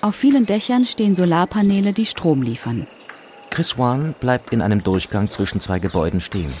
Auf 0.00 0.16
vielen 0.16 0.46
Dächern 0.46 0.84
stehen 0.84 1.14
Solarpaneele, 1.14 1.92
die 1.92 2.06
Strom 2.06 2.42
liefern. 2.42 2.86
Chris 3.50 3.78
Wan 3.78 4.14
bleibt 4.18 4.52
in 4.52 4.62
einem 4.62 4.82
Durchgang 4.82 5.28
zwischen 5.28 5.60
zwei 5.60 5.78
Gebäuden 5.78 6.20
stehen. 6.20 6.52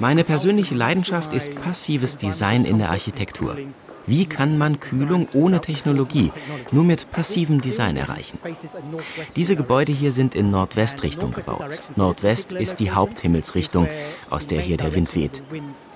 Meine 0.00 0.24
persönliche 0.24 0.74
Leidenschaft 0.74 1.32
ist 1.32 1.54
passives 1.54 2.16
Design 2.16 2.64
in 2.64 2.78
der 2.78 2.90
Architektur. 2.90 3.56
Wie 4.06 4.26
kann 4.26 4.58
man 4.58 4.80
Kühlung 4.80 5.28
ohne 5.32 5.60
Technologie 5.60 6.32
nur 6.70 6.84
mit 6.84 7.10
passivem 7.10 7.60
Design 7.60 7.96
erreichen? 7.96 8.38
Diese 9.36 9.56
Gebäude 9.56 9.92
hier 9.92 10.12
sind 10.12 10.34
in 10.34 10.50
Nordwestrichtung 10.50 11.32
gebaut. 11.32 11.80
Nordwest 11.96 12.52
ist 12.52 12.80
die 12.80 12.90
Haupthimmelsrichtung, 12.90 13.88
aus 14.30 14.46
der 14.46 14.60
hier 14.60 14.76
der 14.76 14.94
Wind 14.94 15.14
weht. 15.14 15.42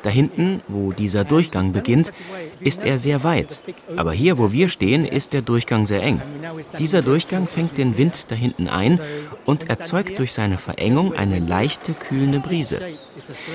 Da 0.07 0.13
hinten, 0.13 0.63
wo 0.69 0.93
dieser 0.93 1.25
Durchgang 1.25 1.73
beginnt, 1.73 2.13
ist 2.61 2.85
er 2.85 2.97
sehr 2.97 3.25
weit. 3.25 3.61
Aber 3.97 4.13
hier, 4.13 4.39
wo 4.39 4.53
wir 4.53 4.69
stehen, 4.69 5.05
ist 5.05 5.33
der 5.33 5.43
Durchgang 5.43 5.85
sehr 5.85 6.01
eng. 6.01 6.23
Dieser 6.79 7.03
Durchgang 7.03 7.49
fängt 7.49 7.77
den 7.77 7.99
Wind 7.99 8.31
da 8.31 8.37
hinten 8.37 8.69
ein 8.69 9.01
und 9.47 9.69
erzeugt 9.69 10.21
durch 10.21 10.33
seine 10.33 10.59
Verengung 10.59 11.13
eine 11.13 11.41
leichte, 11.41 11.93
kühlende 11.93 12.39
Brise. 12.39 12.81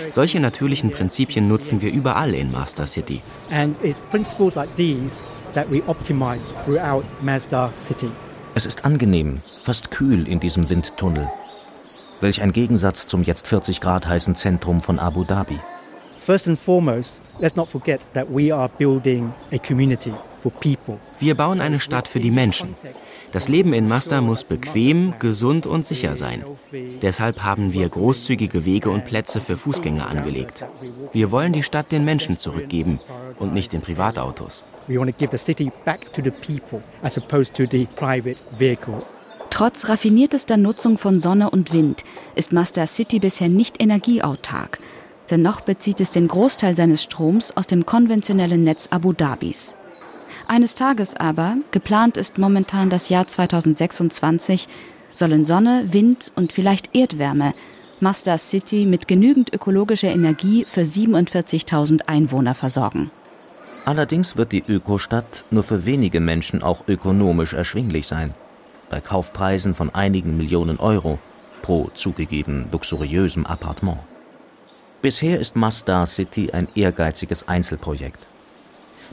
Solche 0.10 0.41
natürlichen 0.41 0.91
Prinzipien 0.91 1.48
nutzen 1.48 1.79
wir 1.79 1.93
überall 1.93 2.34
in 2.34 2.51
Master 2.51 2.86
City. 2.86 3.22
Es 8.55 8.65
ist 8.65 8.84
angenehm, 8.84 9.41
fast 9.63 9.89
kühl 9.89 10.27
in 10.27 10.41
diesem 10.41 10.70
Windtunnel. 10.70 11.31
Welch 12.20 12.41
ein 12.41 12.51
Gegensatz 12.51 13.08
zum 13.08 13.24
jetzt 13.24 13.48
40 13.48 13.79
Grad 13.79 14.05
heißen 14.05 14.36
Zentrum 14.36 14.81
von 14.81 15.00
Abu 15.00 15.24
Dhabi. 15.24 15.58
First 16.24 16.48
and 16.48 16.58
foremost, 16.58 17.20
let's 17.40 17.56
not 17.56 17.68
forget 17.68 18.06
that 18.13 18.30
we 18.30 18.54
are 18.54 18.70
building 18.78 19.34
a 19.51 19.58
community 19.58 20.13
for 20.44 20.51
people. 20.51 21.00
Wir 21.18 21.34
bauen 21.34 21.60
eine 21.60 21.80
Stadt 21.80 22.08
für 22.08 22.20
die 22.20 22.30
Menschen. 22.30 22.75
Das 23.32 23.48
Leben 23.48 23.74
in 23.74 23.88
Mazda 23.88 24.22
muss 24.22 24.44
bequem, 24.44 25.16
gesund 25.18 25.66
und 25.66 25.84
sicher 25.84 26.16
sein. 26.16 26.44
Deshalb 27.01 27.44
haben 27.44 27.74
wir 27.74 27.90
großzügige 27.90 28.66
Wege 28.66 28.92
und 28.92 29.06
Plätze 29.06 29.42
für 29.42 29.58
Fußgänger 29.58 30.08
angelegt. 30.08 30.63
Wir 31.12 31.32
wollen 31.32 31.54
die 31.54 31.63
Stadt 31.63 31.92
den 31.92 32.06
Menschen 32.06 32.38
zurückgeben 32.38 33.00
und 33.40 33.56
nicht 33.56 33.74
den 33.74 33.82
Privatautos. 33.82 34.63
Trotz 39.50 39.90
raffiniertester 39.90 40.58
Nutzung 40.58 40.98
von 41.00 41.20
Sonne 41.20 41.50
und 41.50 41.74
Wind 41.74 42.04
ist 42.36 42.54
Mazda 42.54 42.86
City 42.86 43.20
bisher 43.20 43.50
nicht 43.50 43.82
energieautark. 43.82 44.80
Denn 45.31 45.41
noch 45.41 45.61
bezieht 45.61 46.01
es 46.01 46.11
den 46.11 46.27
Großteil 46.27 46.75
seines 46.75 47.01
Stroms 47.01 47.55
aus 47.55 47.65
dem 47.65 47.85
konventionellen 47.85 48.65
Netz 48.65 48.89
Abu 48.91 49.13
Dhabis. 49.13 49.77
Eines 50.47 50.75
Tages 50.75 51.15
aber, 51.15 51.55
geplant 51.71 52.17
ist 52.17 52.38
momentan 52.38 52.89
das 52.89 53.07
Jahr 53.07 53.25
2026, 53.27 54.67
sollen 55.13 55.45
Sonne, 55.45 55.85
Wind 55.88 56.33
und 56.35 56.51
vielleicht 56.51 56.93
Erdwärme 56.93 57.53
Mazda 58.01 58.38
City 58.38 58.85
mit 58.85 59.07
genügend 59.07 59.53
ökologischer 59.53 60.09
Energie 60.09 60.65
für 60.67 60.81
47.000 60.81 62.07
Einwohner 62.07 62.55
versorgen. 62.55 63.11
Allerdings 63.85 64.38
wird 64.38 64.51
die 64.51 64.63
Ökostadt 64.67 65.45
nur 65.51 65.63
für 65.63 65.85
wenige 65.85 66.19
Menschen 66.19 66.61
auch 66.61 66.88
ökonomisch 66.88 67.53
erschwinglich 67.53 68.07
sein. 68.07 68.33
Bei 68.89 69.00
Kaufpreisen 69.00 69.75
von 69.75 69.93
einigen 69.93 70.35
Millionen 70.35 70.77
Euro 70.79 71.19
pro 71.61 71.89
zugegeben 71.93 72.67
luxuriösem 72.71 73.45
Appartement. 73.45 74.00
Bisher 75.01 75.39
ist 75.39 75.55
Mazda 75.55 76.05
City 76.05 76.51
ein 76.51 76.67
ehrgeiziges 76.75 77.48
Einzelprojekt. 77.48 78.20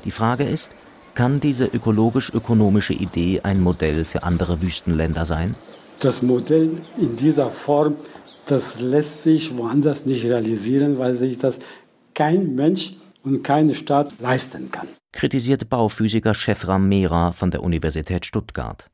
Die 0.04 0.10
Frage 0.10 0.44
ist, 0.44 0.72
kann 1.14 1.40
diese 1.40 1.64
ökologisch-ökonomische 1.64 2.92
Idee 2.92 3.40
ein 3.42 3.62
Modell 3.62 4.04
für 4.04 4.22
andere 4.22 4.60
Wüstenländer 4.60 5.24
sein? 5.24 5.56
Das 6.00 6.20
Modell 6.20 6.82
in 6.98 7.16
dieser 7.16 7.50
Form, 7.50 7.96
das 8.44 8.80
lässt 8.80 9.22
sich 9.22 9.56
woanders 9.56 10.04
nicht 10.04 10.24
realisieren, 10.24 10.98
weil 10.98 11.14
sich 11.14 11.38
das 11.38 11.58
kein 12.12 12.54
Mensch 12.54 12.92
und 13.24 13.42
keine 13.42 13.74
Stadt 13.74 14.12
leisten 14.20 14.70
kann. 14.70 14.88
Kritisiert 15.12 15.70
Bauphysiker 15.70 16.34
Chefram 16.34 16.86
Mehra 16.86 17.32
von 17.32 17.50
der 17.50 17.62
Universität 17.62 18.26
Stuttgart. 18.26 18.90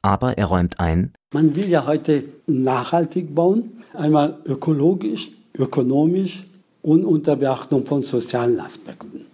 Aber 0.00 0.38
er 0.38 0.46
räumt 0.46 0.80
ein, 0.80 1.12
man 1.32 1.54
will 1.54 1.68
ja 1.68 1.86
heute 1.86 2.24
nachhaltig 2.46 3.34
bauen, 3.34 3.84
einmal 3.92 4.38
ökologisch, 4.46 5.30
ökonomisch 5.58 6.44
und 6.82 7.04
unter 7.04 7.36
Beachtung 7.36 7.84
von 7.84 8.02
sozialen 8.02 8.58
Aspekten. 8.60 9.26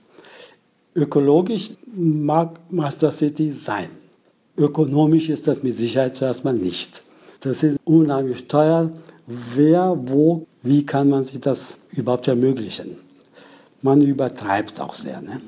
Ökologisch 0.95 1.71
mag 1.95 2.59
Master 2.71 3.13
City 3.13 3.51
sein. 3.51 3.89
Ökonomisch 4.57 5.29
ist 5.29 5.47
das 5.47 5.63
mit 5.63 5.77
Sicherheit 5.77 6.17
zuerst 6.17 6.45
mal 6.45 6.55
nicht. 6.55 7.03
Das 7.41 7.63
ist 7.63 7.79
unheimlich 7.85 8.47
teuer. 8.47 8.91
Wer, 9.27 9.99
wo, 10.07 10.47
wie 10.63 10.87
kann 10.87 11.09
man 11.09 11.25
sich 11.25 11.41
das 11.41 11.77
überhaupt 11.91 12.29
ermöglichen? 12.29 12.97
Man 13.83 14.01
übertreibt 14.01 14.81
auch 14.81 14.95
sehr. 14.95 15.21
Ne? 15.21 15.41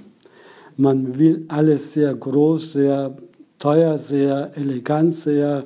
Man 0.76 1.18
will 1.18 1.44
alles 1.48 1.92
sehr 1.92 2.14
groß, 2.14 2.72
sehr 2.72 3.16
teuer, 3.58 3.96
sehr 3.96 4.50
elegant, 4.56 5.14
sehr 5.14 5.64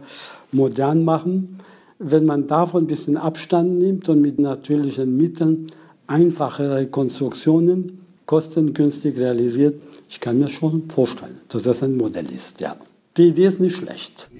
modern 0.52 1.04
machen. 1.04 1.58
Wenn 2.02 2.24
man 2.24 2.46
davon 2.46 2.84
ein 2.84 2.86
bisschen 2.86 3.18
Abstand 3.18 3.78
nimmt 3.78 4.08
und 4.08 4.22
mit 4.22 4.38
natürlichen 4.38 5.16
Mitteln 5.18 5.66
einfachere 6.06 6.86
Konstruktionen 6.86 8.00
kostengünstig 8.24 9.18
realisiert. 9.18 9.82
Ich 10.08 10.20
kann 10.20 10.38
mir 10.38 10.48
schon 10.48 10.88
vorstellen, 10.88 11.40
dass 11.48 11.64
das 11.64 11.82
ein 11.82 11.96
Modell 11.96 12.30
ist. 12.30 12.60
Ja. 12.60 12.76
Die 13.16 13.28
Idee 13.28 13.46
ist 13.46 13.60
nicht 13.60 13.76
schlecht. 13.76 14.30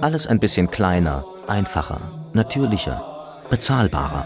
Alles 0.00 0.26
ein 0.28 0.38
bisschen 0.38 0.70
kleiner, 0.70 1.24
einfacher, 1.48 2.28
natürlicher, 2.32 3.02
bezahlbarer. 3.50 4.24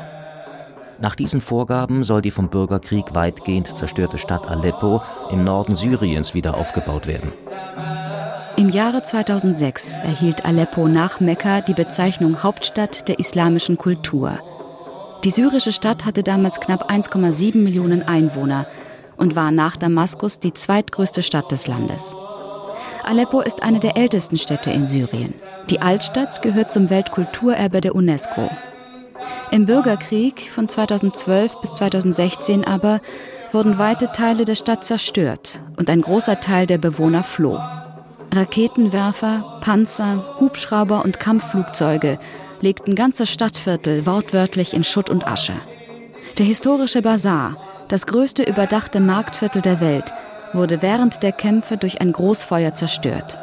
Nach 1.00 1.14
diesen 1.14 1.40
Vorgaben 1.40 2.05
soll 2.05 2.21
die 2.21 2.31
vom 2.31 2.50
Bürgerkrieg 2.50 3.14
weitgehend 3.14 3.75
zerstörte 3.75 4.19
Stadt 4.19 4.47
Aleppo 4.47 5.00
im 5.31 5.43
Norden 5.43 5.75
Syriens 5.75 6.35
wieder 6.35 6.57
aufgebaut 6.59 7.07
werden. 7.07 7.33
Im 8.61 8.69
Jahre 8.69 9.00
2006 9.00 9.97
erhielt 9.97 10.45
Aleppo 10.45 10.87
nach 10.87 11.18
Mekka 11.18 11.62
die 11.62 11.73
Bezeichnung 11.73 12.42
Hauptstadt 12.42 13.09
der 13.09 13.18
islamischen 13.18 13.79
Kultur. 13.79 14.38
Die 15.25 15.31
syrische 15.31 15.73
Stadt 15.73 16.05
hatte 16.05 16.23
damals 16.23 16.61
knapp 16.61 16.90
1,7 16.90 17.57
Millionen 17.57 18.03
Einwohner 18.03 18.66
und 19.16 19.35
war 19.35 19.51
nach 19.51 19.79
Damaskus 19.79 20.40
die 20.40 20.53
zweitgrößte 20.53 21.23
Stadt 21.23 21.51
des 21.51 21.68
Landes. 21.68 22.14
Aleppo 23.03 23.40
ist 23.40 23.62
eine 23.62 23.81
der 23.81 23.96
ältesten 23.96 24.37
Städte 24.37 24.70
in 24.70 24.87
Syrien. 24.87 25.33
Die 25.70 25.81
Altstadt 25.81 26.42
gehört 26.42 26.70
zum 26.70 26.90
Weltkulturerbe 26.90 27.81
der 27.81 27.94
UNESCO. 27.94 28.51
Im 29.51 29.64
Bürgerkrieg 29.64 30.51
von 30.55 30.68
2012 30.68 31.62
bis 31.62 31.73
2016 31.73 32.66
aber 32.66 33.01
wurden 33.53 33.79
weite 33.79 34.12
Teile 34.12 34.44
der 34.44 34.55
Stadt 34.55 34.85
zerstört 34.85 35.61
und 35.79 35.88
ein 35.88 36.03
großer 36.03 36.40
Teil 36.40 36.66
der 36.66 36.77
Bewohner 36.77 37.23
floh. 37.25 37.59
Raketenwerfer, 38.33 39.59
Panzer, 39.61 40.37
Hubschrauber 40.38 41.05
und 41.05 41.19
Kampfflugzeuge 41.19 42.19
legten 42.61 42.95
ganze 42.95 43.27
Stadtviertel 43.27 44.07
wortwörtlich 44.07 44.73
in 44.73 44.85
Schutt 44.85 45.11
und 45.11 45.27
Asche. 45.27 45.55
Der 46.38 46.47
historische 46.47 47.03
Bazar, 47.03 47.57
das 47.88 48.07
größte 48.07 48.45
überdachte 48.45 49.01
Marktviertel 49.01 49.62
der 49.62 49.81
Welt, 49.81 50.12
wurde 50.53 50.81
während 50.83 51.23
der 51.23 51.33
Kämpfe 51.33 51.77
durch 51.77 52.01
ein 52.01 52.12
Großfeuer 52.12 52.75
zerstört. 52.75 53.38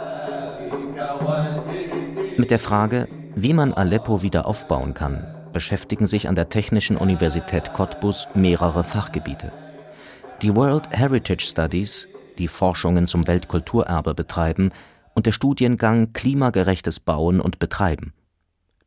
Mit 2.38 2.52
der 2.52 2.60
Frage, 2.60 3.08
wie 3.36 3.54
man 3.54 3.74
Aleppo 3.74 4.22
wieder 4.22 4.46
aufbauen 4.46 4.94
kann, 4.94 5.26
beschäftigen 5.52 6.06
sich 6.06 6.30
an 6.30 6.36
der 6.36 6.50
Technischen 6.50 6.98
Universität 6.98 7.74
Cottbus 7.74 8.28
mehrere 8.36 8.84
Fachgebiete. 8.84 9.52
Die 10.42 10.56
World 10.56 10.90
Heritage 10.92 11.46
Studies, 11.46 12.08
die 12.38 12.48
Forschungen 12.48 13.08
zum 13.08 13.28
Weltkulturerbe 13.28 14.14
betreiben, 14.14 14.72
und 15.14 15.26
der 15.26 15.32
Studiengang 15.32 16.14
Klimagerechtes 16.14 17.00
Bauen 17.00 17.42
und 17.42 17.58
Betreiben. 17.58 18.14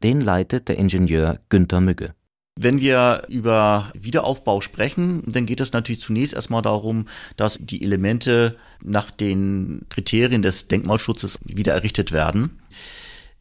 Den 0.03 0.21
leitet 0.21 0.69
der 0.69 0.79
Ingenieur 0.79 1.41
Günther 1.49 1.81
Mügge. 1.81 2.15
Wenn 2.57 2.81
wir 2.81 3.23
über 3.29 3.91
Wiederaufbau 3.95 4.61
sprechen, 4.61 5.23
dann 5.27 5.47
geht 5.47 5.61
es 5.61 5.73
natürlich 5.73 6.03
zunächst 6.03 6.35
erstmal 6.35 6.63
darum, 6.63 7.07
dass 7.37 7.59
die 7.61 7.83
Elemente 7.83 8.57
nach 8.83 9.11
den 9.11 9.87
Kriterien 9.89 10.43
des 10.43 10.69
Denkmalschutzes 10.69 11.39
wieder 11.43 11.73
errichtet 11.73 12.13
werden. 12.13 12.60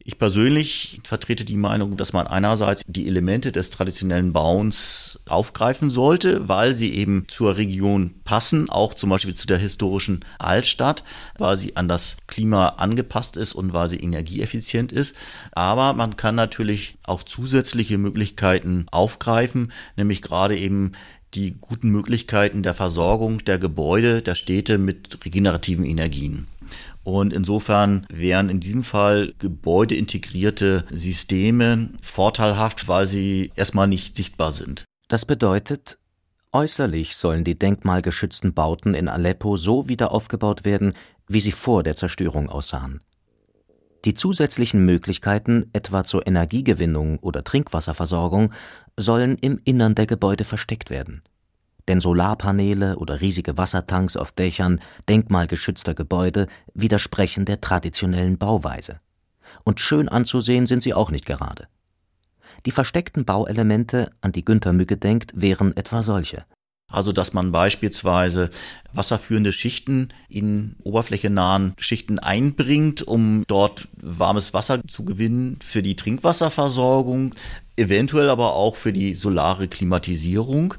Ich 0.02 0.18
persönlich 0.18 1.00
vertrete 1.04 1.44
die 1.44 1.58
Meinung, 1.58 1.98
dass 1.98 2.14
man 2.14 2.26
einerseits 2.26 2.82
die 2.86 3.06
Elemente 3.06 3.52
des 3.52 3.68
traditionellen 3.68 4.32
Bauens 4.32 5.20
aufgreifen 5.28 5.90
sollte, 5.90 6.48
weil 6.48 6.74
sie 6.74 6.94
eben 6.94 7.26
zur 7.28 7.58
Region 7.58 8.14
passen, 8.24 8.70
auch 8.70 8.94
zum 8.94 9.10
Beispiel 9.10 9.34
zu 9.34 9.46
der 9.46 9.58
historischen 9.58 10.24
Altstadt, 10.38 11.04
weil 11.36 11.58
sie 11.58 11.76
an 11.76 11.86
das 11.86 12.16
Klima 12.26 12.68
angepasst 12.68 13.36
ist 13.36 13.52
und 13.52 13.74
weil 13.74 13.90
sie 13.90 13.98
energieeffizient 13.98 14.90
ist. 14.90 15.14
Aber 15.52 15.92
man 15.92 16.16
kann 16.16 16.34
natürlich 16.34 16.96
auch 17.04 17.22
zusätzliche 17.22 17.98
Möglichkeiten 17.98 18.86
aufgreifen, 18.90 19.70
nämlich 19.96 20.22
gerade 20.22 20.56
eben 20.56 20.92
die 21.34 21.56
guten 21.60 21.90
Möglichkeiten 21.90 22.62
der 22.62 22.74
Versorgung 22.74 23.44
der 23.44 23.58
Gebäude, 23.58 24.22
der 24.22 24.34
Städte 24.34 24.78
mit 24.78 25.24
regenerativen 25.26 25.84
Energien. 25.84 26.48
Und 27.02 27.32
insofern 27.32 28.06
wären 28.12 28.50
in 28.50 28.60
diesem 28.60 28.82
Fall 28.82 29.32
gebäudeintegrierte 29.38 30.84
Systeme 30.90 31.90
vorteilhaft, 32.02 32.88
weil 32.88 33.06
sie 33.06 33.52
erstmal 33.56 33.88
nicht 33.88 34.16
sichtbar 34.16 34.52
sind. 34.52 34.84
Das 35.08 35.24
bedeutet, 35.24 35.98
äußerlich 36.52 37.16
sollen 37.16 37.44
die 37.44 37.58
denkmalgeschützten 37.58 38.52
Bauten 38.52 38.94
in 38.94 39.08
Aleppo 39.08 39.56
so 39.56 39.88
wieder 39.88 40.12
aufgebaut 40.12 40.64
werden, 40.64 40.92
wie 41.26 41.40
sie 41.40 41.52
vor 41.52 41.82
der 41.82 41.96
Zerstörung 41.96 42.50
aussahen. 42.50 43.00
Die 44.04 44.14
zusätzlichen 44.14 44.84
Möglichkeiten, 44.84 45.68
etwa 45.72 46.04
zur 46.04 46.26
Energiegewinnung 46.26 47.18
oder 47.18 47.44
Trinkwasserversorgung, 47.44 48.52
sollen 48.96 49.36
im 49.38 49.60
Innern 49.64 49.94
der 49.94 50.06
Gebäude 50.06 50.44
versteckt 50.44 50.90
werden 50.90 51.22
denn 51.88 52.00
Solarpaneele 52.00 52.96
oder 52.98 53.20
riesige 53.20 53.56
Wassertanks 53.56 54.16
auf 54.16 54.32
Dächern 54.32 54.80
denkmalgeschützter 55.08 55.94
Gebäude 55.94 56.46
widersprechen 56.74 57.44
der 57.44 57.60
traditionellen 57.60 58.38
Bauweise. 58.38 59.00
Und 59.64 59.80
schön 59.80 60.08
anzusehen 60.08 60.66
sind 60.66 60.82
sie 60.82 60.94
auch 60.94 61.10
nicht 61.10 61.26
gerade. 61.26 61.68
Die 62.66 62.70
versteckten 62.70 63.24
Bauelemente, 63.24 64.10
an 64.20 64.32
die 64.32 64.44
Günter 64.44 64.72
Mügge 64.72 64.96
denkt, 64.96 65.32
wären 65.34 65.76
etwa 65.76 66.02
solche. 66.02 66.44
Also, 66.90 67.12
dass 67.12 67.32
man 67.32 67.52
beispielsweise 67.52 68.50
wasserführende 68.92 69.52
Schichten 69.52 70.08
in 70.28 70.74
oberflächenahen 70.82 71.74
Schichten 71.78 72.18
einbringt, 72.18 73.02
um 73.02 73.44
dort 73.46 73.86
warmes 73.96 74.52
Wasser 74.54 74.80
zu 74.88 75.04
gewinnen 75.04 75.58
für 75.62 75.82
die 75.82 75.94
Trinkwasserversorgung 75.94 77.32
eventuell 77.80 78.30
aber 78.30 78.54
auch 78.54 78.76
für 78.76 78.92
die 78.92 79.14
solare 79.14 79.66
Klimatisierung. 79.66 80.74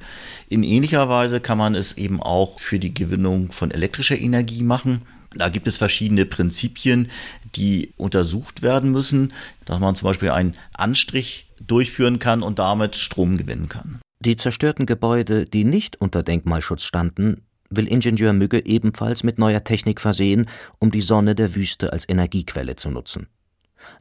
In 0.47 0.63
ähnlicher 0.63 1.09
Weise 1.09 1.41
kann 1.41 1.57
man 1.57 1.75
es 1.75 1.97
eben 1.97 2.21
auch 2.21 2.59
für 2.59 2.79
die 2.79 2.93
Gewinnung 2.93 3.51
von 3.51 3.71
elektrischer 3.71 4.17
Energie 4.17 4.63
machen. 4.63 5.01
Da 5.33 5.49
gibt 5.49 5.67
es 5.67 5.77
verschiedene 5.77 6.25
Prinzipien, 6.25 7.09
die 7.55 7.93
untersucht 7.97 8.61
werden 8.61 8.91
müssen, 8.91 9.33
dass 9.65 9.79
man 9.79 9.95
zum 9.95 10.07
Beispiel 10.07 10.31
einen 10.31 10.55
Anstrich 10.73 11.47
durchführen 11.65 12.19
kann 12.19 12.43
und 12.43 12.59
damit 12.59 12.95
Strom 12.95 13.37
gewinnen 13.37 13.69
kann. 13.69 13.99
Die 14.19 14.35
zerstörten 14.35 14.85
Gebäude, 14.85 15.45
die 15.45 15.63
nicht 15.63 15.99
unter 15.99 16.21
Denkmalschutz 16.21 16.83
standen, 16.83 17.41
will 17.69 17.87
Ingenieur 17.87 18.33
Mügge 18.33 18.65
ebenfalls 18.65 19.23
mit 19.23 19.39
neuer 19.39 19.63
Technik 19.63 20.01
versehen, 20.01 20.47
um 20.79 20.91
die 20.91 21.01
Sonne 21.01 21.33
der 21.33 21.55
Wüste 21.55 21.93
als 21.93 22.07
Energiequelle 22.07 22.75
zu 22.75 22.89
nutzen. 22.89 23.27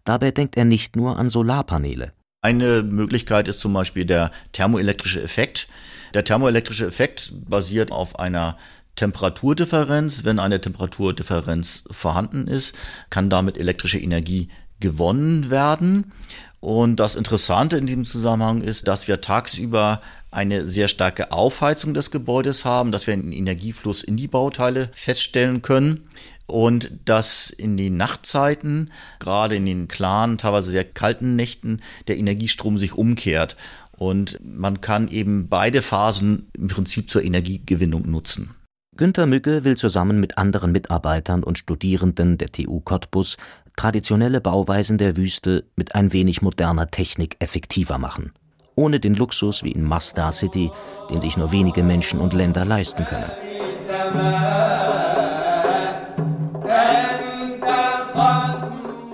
Dabei 0.05 0.31
denkt 0.31 0.57
er 0.57 0.65
nicht 0.65 0.97
nur 0.97 1.19
an 1.19 1.29
Solarpaneele. 1.29 2.13
Eine 2.43 2.83
Möglichkeit 2.83 3.49
ist 3.49 3.61
zum 3.61 3.75
Beispiel 3.75 4.07
der 4.07 4.31
thermoelektrische 4.53 5.23
Effekt. 5.23 5.69
Der 6.15 6.25
thermoelektrische 6.25 6.87
Effekt 6.87 7.33
basiert 7.35 7.93
auf 7.93 8.19
einer 8.19 8.57
Temperaturdifferenz. 8.97 10.25
Wenn 10.25 10.39
eine 10.39 10.61
Temperaturdifferenz 10.61 11.85
vorhanden 11.91 12.49
ist, 12.49 12.75
kann 13.11 13.29
damit 13.29 13.59
elektrische 13.59 13.99
Energie 13.99 14.49
gewonnen 14.81 15.51
werden. 15.51 16.13
Und 16.61 16.97
das 16.97 17.15
Interessante 17.15 17.77
in 17.77 17.87
diesem 17.87 18.07
Zusammenhang 18.07 18.63
ist, 18.63 18.89
dass 18.89 19.07
wir 19.07 19.21
tagsüber 19.21 20.01
eine 20.31 20.71
sehr 20.71 20.89
starke 20.89 21.33
Aufheizung 21.33 21.93
des 21.93 22.11
Gebäudes 22.11 22.65
haben, 22.65 22.91
dass 22.91 23.07
wir 23.07 23.15
einen 23.15 23.33
Energiefluss 23.33 24.03
in 24.03 24.17
die 24.17 24.29
Bauteile 24.29 24.89
feststellen 24.93 25.61
können 25.61 26.09
und 26.51 26.91
dass 27.05 27.51
in 27.51 27.77
den 27.77 27.97
Nachtzeiten, 27.97 28.91
gerade 29.19 29.57
in 29.57 29.67
den 29.67 29.89
klaren, 29.89 30.39
teilweise 30.39 30.71
sehr 30.71 30.85
kalten 30.85 31.37
Nächten, 31.37 31.81
der 32.09 32.19
Energiestrom 32.19 32.79
sich 32.79 32.95
umkehrt. 32.95 33.57
Und 33.97 34.39
man 34.43 34.81
kann 34.81 35.09
eben 35.09 35.49
beide 35.49 35.83
Phasen 35.83 36.49
im 36.57 36.69
Prinzip 36.69 37.11
zur 37.11 37.23
Energiegewinnung 37.23 38.11
nutzen. 38.11 38.55
Günter 38.97 39.27
Mügge 39.27 39.65
will 39.65 39.77
zusammen 39.77 40.21
mit 40.21 40.37
anderen 40.37 40.73
Mitarbeitern 40.73 41.43
und 41.43 41.59
Studierenden 41.59 42.37
der 42.37 42.51
TU 42.51 42.81
Cottbus 42.81 43.37
traditionelle 43.77 44.41
Bauweisen 44.41 44.99
der 44.99 45.17
Wüste 45.17 45.65
mit 45.77 45.95
ein 45.95 46.13
wenig 46.13 46.43
moderner 46.43 46.89
Technik 46.89 47.37
effektiver 47.39 47.99
machen. 47.99 48.33
Ohne 48.75 49.01
den 49.01 49.15
Luxus 49.15 49.63
wie 49.63 49.73
in 49.73 49.85
Masdar 49.85 50.33
City, 50.33 50.71
den 51.09 51.21
sich 51.21 51.37
nur 51.37 51.53
wenige 51.53 51.83
Menschen 51.83 52.21
und 52.21 52.35
Länder 52.35 52.65
leisten 52.65 53.05
können. 53.05 53.31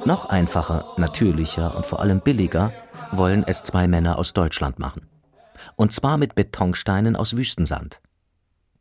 Noch 0.07 0.27
einfacher, 0.27 0.85
natürlicher 0.99 1.77
und 1.77 1.85
vor 1.85 1.99
allem 1.99 2.21
billiger 2.21 2.73
wollen 3.11 3.43
es 3.45 3.65
zwei 3.65 3.89
Männer 3.89 4.21
aus 4.21 4.35
Deutschland 4.35 4.79
machen. 4.79 5.09
Und 5.75 5.93
zwar 5.93 6.17
mit 6.17 6.37
Betonsteinen 6.37 7.17
aus 7.17 7.37
Wüstensand. 7.37 8.01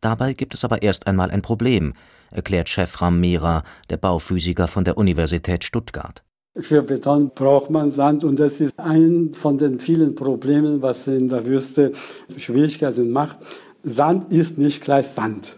Dabei 0.01 0.33
gibt 0.33 0.53
es 0.53 0.63
aber 0.63 0.83
erst 0.83 1.07
einmal 1.07 1.31
ein 1.31 1.41
Problem, 1.41 1.95
erklärt 2.29 2.69
Chef 2.69 3.01
Ram 3.01 3.19
Mehra, 3.19 3.63
der 3.89 3.97
Bauphysiker 3.97 4.67
von 4.67 4.83
der 4.83 4.99
Universität 4.99 5.63
Stuttgart. 5.63 6.23
Für 6.59 6.83
Beton 6.83 7.31
braucht 7.33 7.71
man 7.71 7.89
Sand 7.89 8.23
und 8.23 8.39
das 8.39 8.59
ist 8.59 8.77
ein 8.77 9.33
von 9.33 9.57
den 9.57 9.79
vielen 9.79 10.13
Problemen, 10.13 10.83
was 10.83 11.07
in 11.07 11.27
der 11.27 11.43
Wüste 11.47 11.91
Schwierigkeiten 12.37 13.09
macht. 13.09 13.39
Sand 13.83 14.31
ist 14.31 14.59
nicht 14.59 14.83
gleich 14.83 15.07
Sand. 15.07 15.57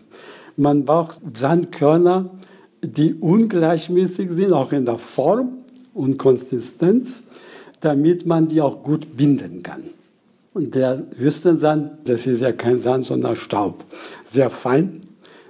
Man 0.56 0.86
braucht 0.86 1.20
Sandkörner, 1.36 2.38
die 2.82 3.14
ungleichmäßig 3.14 4.32
sind, 4.32 4.54
auch 4.54 4.72
in 4.72 4.86
der 4.86 4.98
Form 4.98 5.60
und 5.94 6.18
Konsistenz, 6.18 7.24
damit 7.80 8.26
man 8.26 8.48
die 8.48 8.62
auch 8.62 8.84
gut 8.84 9.16
binden 9.16 9.64
kann. 9.64 9.84
Und 10.54 10.74
der 10.74 11.06
Wüstensand, 11.18 12.10
das 12.10 12.26
ist 12.26 12.42
ja 12.42 12.52
kein 12.52 12.80
Sand, 12.80 13.06
sondern 13.06 13.36
Staub. 13.36 13.86
Sehr 14.26 14.50
fein, 14.50 15.02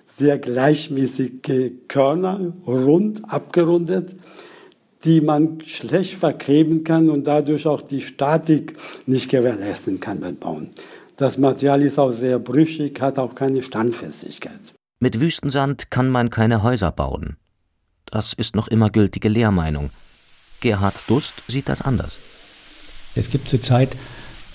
sehr 0.05 0.37
gleichmäßige 0.37 1.71
Körner, 1.87 2.53
rund, 2.65 3.21
abgerundet, 3.31 4.15
die 5.05 5.21
man 5.21 5.61
schlecht 5.61 6.15
verkleben 6.15 6.83
kann 6.83 7.09
und 7.09 7.27
dadurch 7.27 7.67
auch 7.67 7.81
die 7.81 8.01
Statik 8.01 8.75
nicht 9.05 9.29
gewährleisten 9.29 9.99
kann 9.99 10.19
beim 10.19 10.35
Bauen. 10.35 10.71
Das 11.15 11.37
Material 11.37 11.81
ist 11.83 11.99
auch 11.99 12.11
sehr 12.11 12.39
brüchig, 12.39 12.99
hat 12.99 13.17
auch 13.17 13.33
keine 13.33 13.61
Standfestigkeit. 13.61 14.76
Mit 14.99 15.19
Wüstensand 15.19 15.91
kann 15.91 16.09
man 16.09 16.31
keine 16.31 16.63
Häuser 16.63 16.91
bauen. 16.91 17.37
Das 18.05 18.33
ist 18.33 18.55
noch 18.55 18.67
immer 18.67 18.89
gültige 18.89 19.29
Lehrmeinung. 19.29 19.91
Gerhard 20.59 20.95
Dust 21.07 21.33
sieht 21.47 21.69
das 21.69 21.83
anders. 21.83 22.17
Es 23.13 23.29
gibt 23.29 23.47
zurzeit 23.47 23.95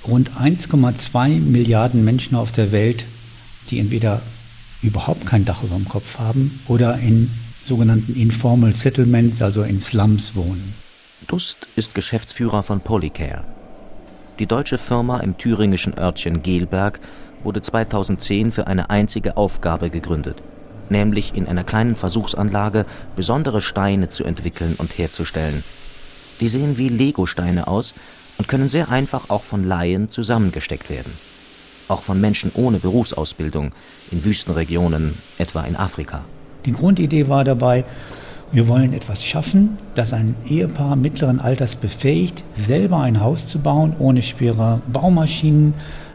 rund 0.04 0.30
1,2 0.32 1.38
Milliarden 1.38 2.04
Menschen 2.04 2.34
auf 2.34 2.50
der 2.50 2.72
Welt, 2.72 3.04
die 3.70 3.78
entweder 3.78 4.20
überhaupt 4.82 5.26
kein 5.26 5.44
Dach 5.44 5.62
über 5.62 5.76
dem 5.76 5.88
Kopf 5.88 6.18
haben 6.18 6.60
oder 6.66 6.98
in 6.98 7.30
sogenannten 7.68 8.16
Informal 8.16 8.74
Settlements, 8.74 9.40
also 9.42 9.62
in 9.62 9.80
Slums 9.80 10.34
wohnen. 10.34 10.74
Dust 11.28 11.68
ist 11.76 11.94
Geschäftsführer 11.94 12.64
von 12.64 12.80
Polycare. 12.80 13.44
Die 14.40 14.46
deutsche 14.46 14.78
Firma 14.78 15.20
im 15.20 15.38
thüringischen 15.38 15.96
Örtchen 15.96 16.42
Gelberg 16.42 16.98
wurde 17.44 17.60
2010 17.60 18.52
für 18.52 18.66
eine 18.66 18.90
einzige 18.90 19.36
Aufgabe 19.36 19.90
gegründet, 19.90 20.42
nämlich 20.88 21.34
in 21.34 21.46
einer 21.46 21.64
kleinen 21.64 21.96
Versuchsanlage 21.96 22.86
besondere 23.16 23.60
Steine 23.60 24.08
zu 24.08 24.24
entwickeln 24.24 24.74
und 24.78 24.96
herzustellen. 24.98 25.62
Die 26.40 26.48
sehen 26.48 26.78
wie 26.78 26.88
Lego-Steine 26.88 27.66
aus 27.66 27.94
und 28.38 28.48
können 28.48 28.68
sehr 28.68 28.90
einfach 28.90 29.30
auch 29.30 29.42
von 29.42 29.64
Laien 29.64 30.08
zusammengesteckt 30.08 30.90
werden 30.90 31.12
auch 31.92 32.02
von 32.02 32.20
Menschen 32.20 32.50
ohne 32.54 32.78
Berufsausbildung 32.78 33.72
in 34.10 34.24
Wüstenregionen, 34.24 35.14
etwa 35.38 35.62
in 35.62 35.76
Afrika. 35.76 36.22
Die 36.64 36.72
Grundidee 36.72 37.28
war 37.28 37.44
dabei, 37.44 37.84
wir 38.50 38.68
wollen 38.68 38.92
etwas 38.92 39.24
schaffen, 39.24 39.78
das 39.94 40.12
ein 40.12 40.34
Ehepaar 40.46 40.96
mittleren 40.96 41.40
Alters 41.40 41.74
befähigt, 41.76 42.42
selber 42.54 42.98
ein 43.00 43.20
Haus 43.20 43.46
zu 43.48 43.58
bauen, 43.58 43.94
ohne 43.98 44.22
schwere 44.22 44.80
Baumaschinen, 44.92 45.74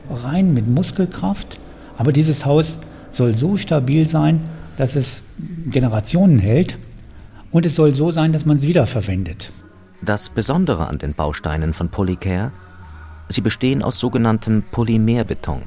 rein 0.09 0.53
mit 0.53 0.67
Muskelkraft. 0.67 1.59
Aber 1.97 2.11
dieses 2.11 2.45
Haus 2.45 2.77
soll 3.11 3.35
so 3.35 3.57
stabil 3.57 4.07
sein, 4.07 4.43
dass 4.77 4.95
es 4.95 5.23
Generationen 5.71 6.39
hält 6.39 6.77
und 7.51 7.65
es 7.65 7.75
soll 7.75 7.93
so 7.93 8.11
sein, 8.11 8.33
dass 8.33 8.45
man 8.45 8.57
es 8.57 8.63
wiederverwendet. 8.63 9.51
Das 10.01 10.29
Besondere 10.29 10.87
an 10.87 10.99
den 10.99 11.13
Bausteinen 11.13 11.73
von 11.73 11.89
Polycare 11.89 12.51
Sie 13.29 13.41
bestehen 13.41 13.83
aus 13.83 13.99
sogenanntem 13.99 14.63
Polymerbeton. 14.71 15.61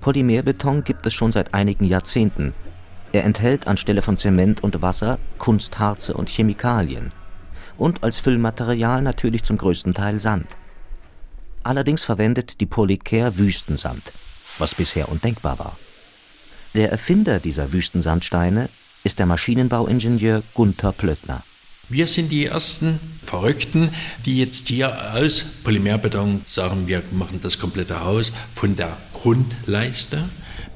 Polymerbeton 0.00 0.84
gibt 0.84 1.06
es 1.06 1.14
schon 1.14 1.32
seit 1.32 1.54
einigen 1.54 1.84
Jahrzehnten. 1.84 2.52
Er 3.12 3.24
enthält 3.24 3.66
anstelle 3.66 4.02
von 4.02 4.18
Zement 4.18 4.62
und 4.62 4.82
Wasser 4.82 5.18
Kunstharze 5.38 6.14
und 6.14 6.28
Chemikalien. 6.28 7.12
Und 7.78 8.04
als 8.04 8.18
Füllmaterial 8.18 9.00
natürlich 9.00 9.42
zum 9.42 9.56
größten 9.56 9.94
Teil 9.94 10.18
Sand. 10.18 10.46
Allerdings 11.70 12.02
verwendet 12.02 12.60
die 12.60 12.66
Polycare 12.66 13.38
Wüstensand, 13.38 14.02
was 14.58 14.74
bisher 14.74 15.08
undenkbar 15.08 15.60
war. 15.60 15.78
Der 16.74 16.90
Erfinder 16.90 17.38
dieser 17.38 17.72
Wüstensandsteine 17.72 18.68
ist 19.04 19.20
der 19.20 19.26
Maschinenbauingenieur 19.26 20.42
Gunther 20.54 20.90
Plöttner. 20.90 21.44
Wir 21.88 22.08
sind 22.08 22.32
die 22.32 22.46
ersten 22.46 22.98
Verrückten, 23.24 23.90
die 24.26 24.40
jetzt 24.40 24.66
hier 24.66 25.14
aus 25.14 25.44
Polymerbeton 25.62 26.40
sagen, 26.44 26.88
wir 26.88 27.04
machen 27.12 27.38
das 27.40 27.60
komplette 27.60 28.04
Haus 28.04 28.32
von 28.56 28.74
der 28.74 28.96
Grundleiste 29.14 30.28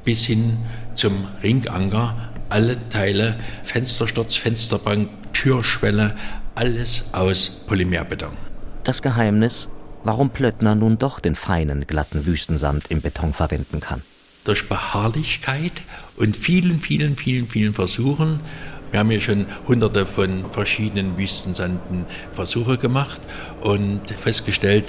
bis 0.04 0.24
hin 0.24 0.58
zum 0.94 1.26
Ringanker, 1.42 2.30
alle 2.50 2.78
Teile, 2.90 3.36
Fenstersturz, 3.64 4.36
Fensterbank, 4.36 5.08
Türschwelle, 5.32 6.16
alles 6.54 7.02
aus 7.10 7.50
Polymerbeton. 7.66 8.36
Das 8.84 9.02
Geheimnis, 9.02 9.68
warum 10.04 10.30
Plöttner 10.30 10.74
nun 10.74 10.98
doch 10.98 11.18
den 11.18 11.34
feinen, 11.34 11.86
glatten 11.86 12.26
Wüstensand 12.26 12.90
im 12.90 13.00
Beton 13.00 13.32
verwenden 13.32 13.80
kann. 13.80 14.02
Durch 14.44 14.68
Beharrlichkeit 14.68 15.72
und 16.16 16.36
vielen, 16.36 16.78
vielen, 16.78 17.16
vielen, 17.16 17.48
vielen 17.48 17.72
Versuchen 17.72 18.40
wir 18.94 19.00
haben 19.00 19.10
ja 19.10 19.18
schon 19.18 19.46
hunderte 19.66 20.06
von 20.06 20.44
verschiedenen 20.52 21.18
Wüstensanden 21.18 22.06
Versuche 22.32 22.78
gemacht 22.78 23.20
und 23.60 24.08
festgestellt, 24.08 24.84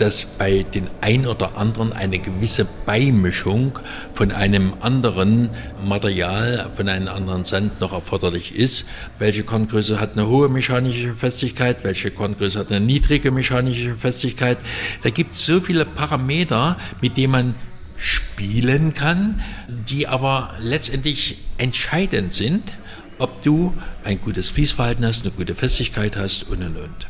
dass 0.00 0.24
bei 0.24 0.64
den 0.74 0.88
ein 1.00 1.26
oder 1.26 1.56
anderen 1.56 1.92
eine 1.92 2.18
gewisse 2.18 2.66
Beimischung 2.86 3.78
von 4.14 4.32
einem 4.32 4.72
anderen 4.80 5.50
Material, 5.84 6.70
von 6.74 6.88
einem 6.88 7.08
anderen 7.08 7.44
Sand 7.44 7.80
noch 7.80 7.92
erforderlich 7.92 8.54
ist. 8.54 8.86
Welche 9.18 9.42
Korngröße 9.42 10.00
hat 10.00 10.12
eine 10.12 10.26
hohe 10.28 10.48
mechanische 10.48 11.14
Festigkeit, 11.14 11.84
welche 11.84 12.10
Korngröße 12.10 12.58
hat 12.58 12.70
eine 12.70 12.84
niedrige 12.84 13.30
mechanische 13.30 13.94
Festigkeit. 13.94 14.58
Da 15.02 15.10
gibt 15.10 15.34
es 15.34 15.44
so 15.44 15.60
viele 15.60 15.84
Parameter, 15.84 16.76
mit 17.02 17.16
denen 17.16 17.32
man 17.32 17.54
spielen 17.96 18.94
kann, 18.94 19.42
die 19.68 20.08
aber 20.08 20.54
letztendlich 20.60 21.38
entscheidend 21.58 22.32
sind 22.32 22.72
ob 23.20 23.42
du 23.42 23.74
ein 24.02 24.20
gutes 24.20 24.48
Fließverhalten 24.48 25.04
hast, 25.04 25.24
eine 25.24 25.32
gute 25.32 25.54
Festigkeit 25.54 26.16
hast 26.16 26.44
und 26.44 26.62
und 26.62 26.76
und. 26.76 27.06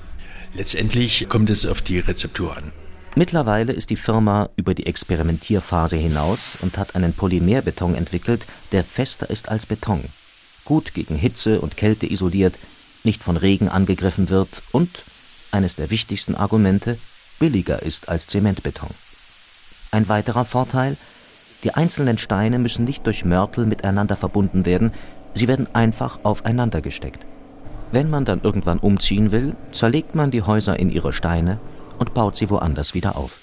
Letztendlich 0.54 1.28
kommt 1.28 1.48
es 1.48 1.64
auf 1.66 1.80
die 1.82 2.00
Rezeptur 2.00 2.56
an. 2.56 2.72
Mittlerweile 3.16 3.72
ist 3.72 3.90
die 3.90 3.96
Firma 3.96 4.50
über 4.54 4.72
die 4.72 4.86
Experimentierphase 4.86 5.96
hinaus 5.96 6.56
und 6.62 6.78
hat 6.78 6.94
einen 6.94 7.12
Polymerbeton 7.12 7.96
entwickelt, 7.96 8.46
der 8.70 8.84
fester 8.84 9.28
ist 9.30 9.48
als 9.48 9.66
Beton, 9.66 10.04
gut 10.64 10.94
gegen 10.94 11.16
Hitze 11.16 11.60
und 11.60 11.76
Kälte 11.76 12.10
isoliert, 12.10 12.54
nicht 13.02 13.20
von 13.22 13.36
Regen 13.36 13.68
angegriffen 13.68 14.30
wird 14.30 14.62
und, 14.70 15.02
eines 15.50 15.74
der 15.74 15.90
wichtigsten 15.90 16.36
Argumente, 16.36 16.96
billiger 17.40 17.82
ist 17.82 18.08
als 18.08 18.28
Zementbeton. 18.28 18.90
Ein 19.90 20.08
weiterer 20.08 20.44
Vorteil, 20.44 20.96
die 21.64 21.74
einzelnen 21.74 22.16
Steine 22.16 22.60
müssen 22.60 22.84
nicht 22.84 23.06
durch 23.06 23.24
Mörtel 23.24 23.66
miteinander 23.66 24.14
verbunden 24.14 24.66
werden, 24.66 24.92
sie 25.34 25.48
werden 25.48 25.66
einfach 25.74 26.20
aufeinander 26.22 26.80
gesteckt. 26.80 27.26
Wenn 27.90 28.08
man 28.08 28.24
dann 28.24 28.40
irgendwann 28.44 28.78
umziehen 28.78 29.32
will, 29.32 29.56
zerlegt 29.72 30.14
man 30.14 30.30
die 30.30 30.42
Häuser 30.42 30.78
in 30.78 30.92
ihre 30.92 31.12
Steine 31.12 31.58
und 32.00 32.14
baut 32.14 32.34
sie 32.34 32.50
woanders 32.50 32.94
wieder 32.94 33.16
auf. 33.16 33.38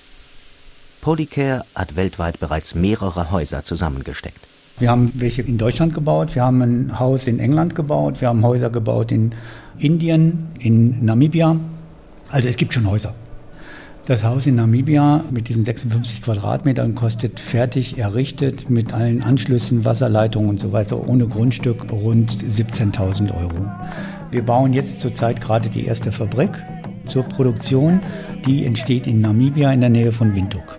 Polycare 1.01 1.63
hat 1.75 1.95
weltweit 1.95 2.39
bereits 2.39 2.75
mehrere 2.75 3.31
Häuser 3.31 3.63
zusammengesteckt. 3.63 4.39
Wir 4.79 4.91
haben 4.91 5.11
welche 5.15 5.43
in 5.43 5.57
Deutschland 5.57 5.93
gebaut, 5.93 6.35
wir 6.35 6.43
haben 6.43 6.61
ein 6.61 6.99
Haus 6.99 7.27
in 7.27 7.39
England 7.39 7.75
gebaut, 7.75 8.19
wir 8.19 8.27
haben 8.27 8.43
Häuser 8.43 8.69
gebaut 8.69 9.11
in 9.11 9.33
Indien, 9.77 10.49
in 10.59 11.05
Namibia. 11.05 11.55
Also 12.29 12.47
es 12.47 12.57
gibt 12.57 12.73
schon 12.73 12.89
Häuser. 12.89 13.13
Das 14.05 14.23
Haus 14.23 14.45
in 14.47 14.55
Namibia 14.55 15.23
mit 15.31 15.49
diesen 15.49 15.65
56 15.65 16.21
Quadratmetern 16.21 16.95
kostet 16.95 17.39
fertig 17.39 17.97
errichtet 17.97 18.69
mit 18.69 18.93
allen 18.93 19.23
Anschlüssen, 19.23 19.85
Wasserleitungen 19.85 20.49
und 20.49 20.59
so 20.59 20.71
weiter 20.71 21.07
ohne 21.07 21.27
Grundstück 21.27 21.91
rund 21.91 22.31
17.000 22.31 23.35
Euro. 23.35 23.69
Wir 24.31 24.43
bauen 24.43 24.73
jetzt 24.73 24.99
zurzeit 24.99 25.41
gerade 25.41 25.69
die 25.69 25.85
erste 25.85 26.11
Fabrik 26.11 26.51
zur 27.07 27.23
Produktion. 27.23 28.01
Die 28.45 28.65
entsteht 28.65 29.07
in 29.07 29.21
Namibia 29.21 29.71
in 29.71 29.81
der 29.81 29.89
Nähe 29.89 30.11
von 30.11 30.35
Windhoek. 30.35 30.77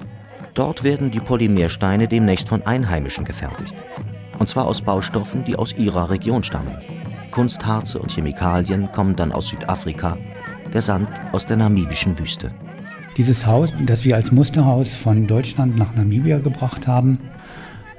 Dort 0.54 0.84
werden 0.84 1.10
die 1.10 1.20
Polymersteine 1.20 2.08
demnächst 2.08 2.48
von 2.48 2.66
Einheimischen 2.66 3.24
gefertigt. 3.24 3.74
Und 4.38 4.48
zwar 4.48 4.66
aus 4.66 4.80
Baustoffen, 4.80 5.44
die 5.44 5.56
aus 5.56 5.74
ihrer 5.76 6.10
Region 6.10 6.42
stammen. 6.42 6.76
Kunstharze 7.30 7.98
und 7.98 8.10
Chemikalien 8.10 8.90
kommen 8.92 9.14
dann 9.16 9.32
aus 9.32 9.48
Südafrika, 9.48 10.16
der 10.72 10.82
Sand 10.82 11.08
aus 11.32 11.46
der 11.46 11.56
namibischen 11.56 12.18
Wüste. 12.18 12.50
Dieses 13.16 13.46
Haus, 13.46 13.72
das 13.84 14.04
wir 14.04 14.16
als 14.16 14.32
Musterhaus 14.32 14.94
von 14.94 15.26
Deutschland 15.26 15.76
nach 15.76 15.94
Namibia 15.94 16.38
gebracht 16.38 16.86
haben, 16.86 17.18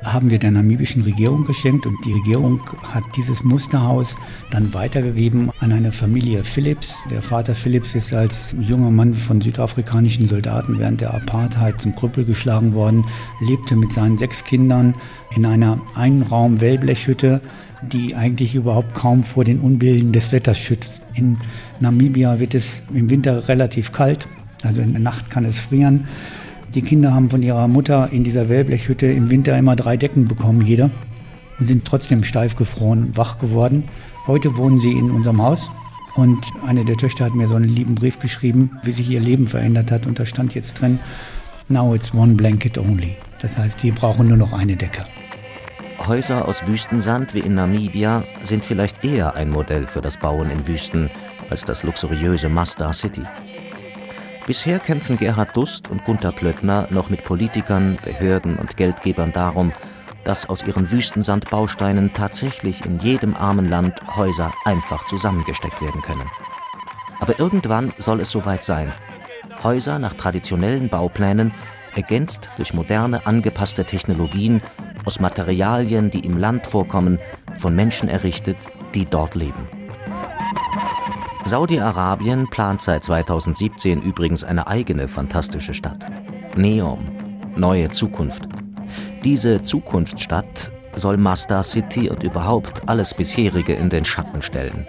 haben 0.03 0.29
wir 0.29 0.39
der 0.39 0.51
namibischen 0.51 1.01
Regierung 1.03 1.45
geschenkt 1.45 1.85
und 1.85 1.95
die 2.05 2.13
Regierung 2.13 2.61
hat 2.89 3.03
dieses 3.15 3.43
Musterhaus 3.43 4.15
dann 4.51 4.73
weitergegeben 4.73 5.51
an 5.59 5.71
eine 5.71 5.91
Familie 5.91 6.43
Phillips. 6.43 6.97
Der 7.09 7.21
Vater 7.21 7.55
Phillips 7.55 7.95
ist 7.95 8.13
als 8.13 8.55
junger 8.59 8.91
Mann 8.91 9.13
von 9.13 9.41
südafrikanischen 9.41 10.27
Soldaten 10.27 10.79
während 10.79 11.01
der 11.01 11.13
Apartheid 11.13 11.81
zum 11.81 11.95
Krüppel 11.95 12.25
geschlagen 12.25 12.73
worden, 12.73 13.05
lebte 13.41 13.75
mit 13.75 13.91
seinen 13.91 14.17
sechs 14.17 14.43
Kindern 14.43 14.95
in 15.35 15.45
einer 15.45 15.81
Einraum-Wellblechhütte 15.95 17.41
die 17.81 18.15
eigentlich 18.15 18.55
überhaupt 18.55 18.93
kaum 18.93 19.23
vor 19.23 19.43
den 19.43 19.59
Unbilden 19.59 20.11
des 20.11 20.31
Wetters 20.31 20.57
schützt. 20.57 21.01
In 21.13 21.37
Namibia 21.79 22.39
wird 22.39 22.55
es 22.55 22.81
im 22.93 23.09
Winter 23.09 23.47
relativ 23.47 23.91
kalt, 23.91 24.27
also 24.63 24.81
in 24.81 24.91
der 24.91 25.01
Nacht 25.01 25.29
kann 25.29 25.45
es 25.45 25.59
frieren. 25.59 26.05
Die 26.75 26.83
Kinder 26.83 27.13
haben 27.13 27.31
von 27.31 27.41
ihrer 27.41 27.67
Mutter 27.67 28.09
in 28.11 28.23
dieser 28.23 28.47
Wellblechhütte 28.47 29.07
im 29.07 29.31
Winter 29.31 29.57
immer 29.57 29.75
drei 29.75 29.97
Decken 29.97 30.27
bekommen, 30.27 30.61
jeder, 30.61 30.91
und 31.59 31.65
sind 31.65 31.83
trotzdem 31.83 32.23
steif 32.23 32.55
gefroren, 32.55 33.11
wach 33.15 33.39
geworden. 33.39 33.85
Heute 34.27 34.55
wohnen 34.55 34.79
sie 34.79 34.91
in 34.91 35.09
unserem 35.09 35.41
Haus 35.41 35.71
und 36.15 36.45
eine 36.67 36.85
der 36.85 36.95
Töchter 36.95 37.25
hat 37.25 37.33
mir 37.33 37.47
so 37.47 37.55
einen 37.55 37.69
lieben 37.69 37.95
Brief 37.95 38.19
geschrieben, 38.19 38.71
wie 38.83 38.91
sich 38.91 39.09
ihr 39.09 39.19
Leben 39.19 39.47
verändert 39.47 39.91
hat. 39.91 40.05
Und 40.05 40.19
da 40.19 40.27
stand 40.27 40.53
jetzt 40.53 40.79
drin, 40.79 40.99
now 41.69 41.95
it's 41.95 42.13
one 42.13 42.35
blanket 42.35 42.77
only. 42.77 43.15
Das 43.41 43.57
heißt, 43.57 43.83
wir 43.83 43.93
brauchen 43.93 44.27
nur 44.27 44.37
noch 44.37 44.53
eine 44.53 44.75
Decke. 44.75 45.05
Häuser 46.05 46.47
aus 46.47 46.67
Wüstensand 46.67 47.33
wie 47.33 47.39
in 47.39 47.55
Namibia 47.55 48.23
sind 48.43 48.63
vielleicht 48.63 49.03
eher 49.03 49.35
ein 49.35 49.49
Modell 49.49 49.87
für 49.87 50.01
das 50.01 50.17
Bauen 50.17 50.51
in 50.51 50.67
Wüsten 50.67 51.09
als 51.49 51.63
das 51.65 51.83
luxuriöse 51.83 52.47
Masdar 52.47 52.93
City. 52.93 53.23
Bisher 54.49 54.79
kämpfen 54.79 55.15
Gerhard 55.15 55.55
Dust 55.55 55.91
und 55.91 56.03
Gunther 56.05 56.31
Plöttner 56.31 56.87
noch 56.89 57.11
mit 57.11 57.23
Politikern, 57.23 57.99
Behörden 58.03 58.57
und 58.57 58.77
Geldgebern 58.77 59.31
darum, 59.31 59.71
dass 60.23 60.49
aus 60.49 60.65
ihren 60.65 60.89
Wüstensandbausteinen 60.89 62.15
tatsächlich 62.15 62.83
in 62.83 62.97
jedem 62.97 63.35
armen 63.35 63.69
Land 63.69 64.01
Häuser 64.15 64.51
einfach 64.65 65.05
zusammengesteckt 65.05 65.83
werden 65.83 66.01
können. 66.01 66.27
Aber 67.19 67.37
irgendwann 67.37 67.93
soll 67.99 68.21
es 68.21 68.31
soweit 68.31 68.63
sein. 68.63 68.91
Häuser 69.61 69.99
nach 69.99 70.15
traditionellen 70.15 70.89
Bauplänen, 70.89 71.53
ergänzt 71.95 72.49
durch 72.57 72.73
moderne 72.73 73.27
angepasste 73.27 73.85
Technologien 73.85 74.63
aus 75.05 75.19
Materialien, 75.19 76.09
die 76.09 76.25
im 76.25 76.39
Land 76.39 76.65
vorkommen, 76.65 77.19
von 77.59 77.75
Menschen 77.75 78.09
errichtet, 78.09 78.57
die 78.95 79.05
dort 79.05 79.35
leben. 79.35 79.78
Saudi-Arabien 81.45 82.47
plant 82.49 82.81
seit 82.81 83.03
2017 83.03 84.01
übrigens 84.01 84.43
eine 84.43 84.67
eigene 84.67 85.07
fantastische 85.07 85.73
Stadt. 85.73 86.05
Neom, 86.55 86.99
neue 87.55 87.89
Zukunft. 87.89 88.47
Diese 89.23 89.61
Zukunftsstadt 89.61 90.71
soll 90.95 91.17
Masdar 91.17 91.63
City 91.63 92.09
und 92.09 92.23
überhaupt 92.23 92.87
alles 92.87 93.13
bisherige 93.13 93.73
in 93.73 93.89
den 93.89 94.05
Schatten 94.05 94.41
stellen. 94.41 94.85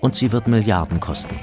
Und 0.00 0.16
sie 0.16 0.32
wird 0.32 0.48
Milliarden 0.48 0.98
kosten. 0.98 1.36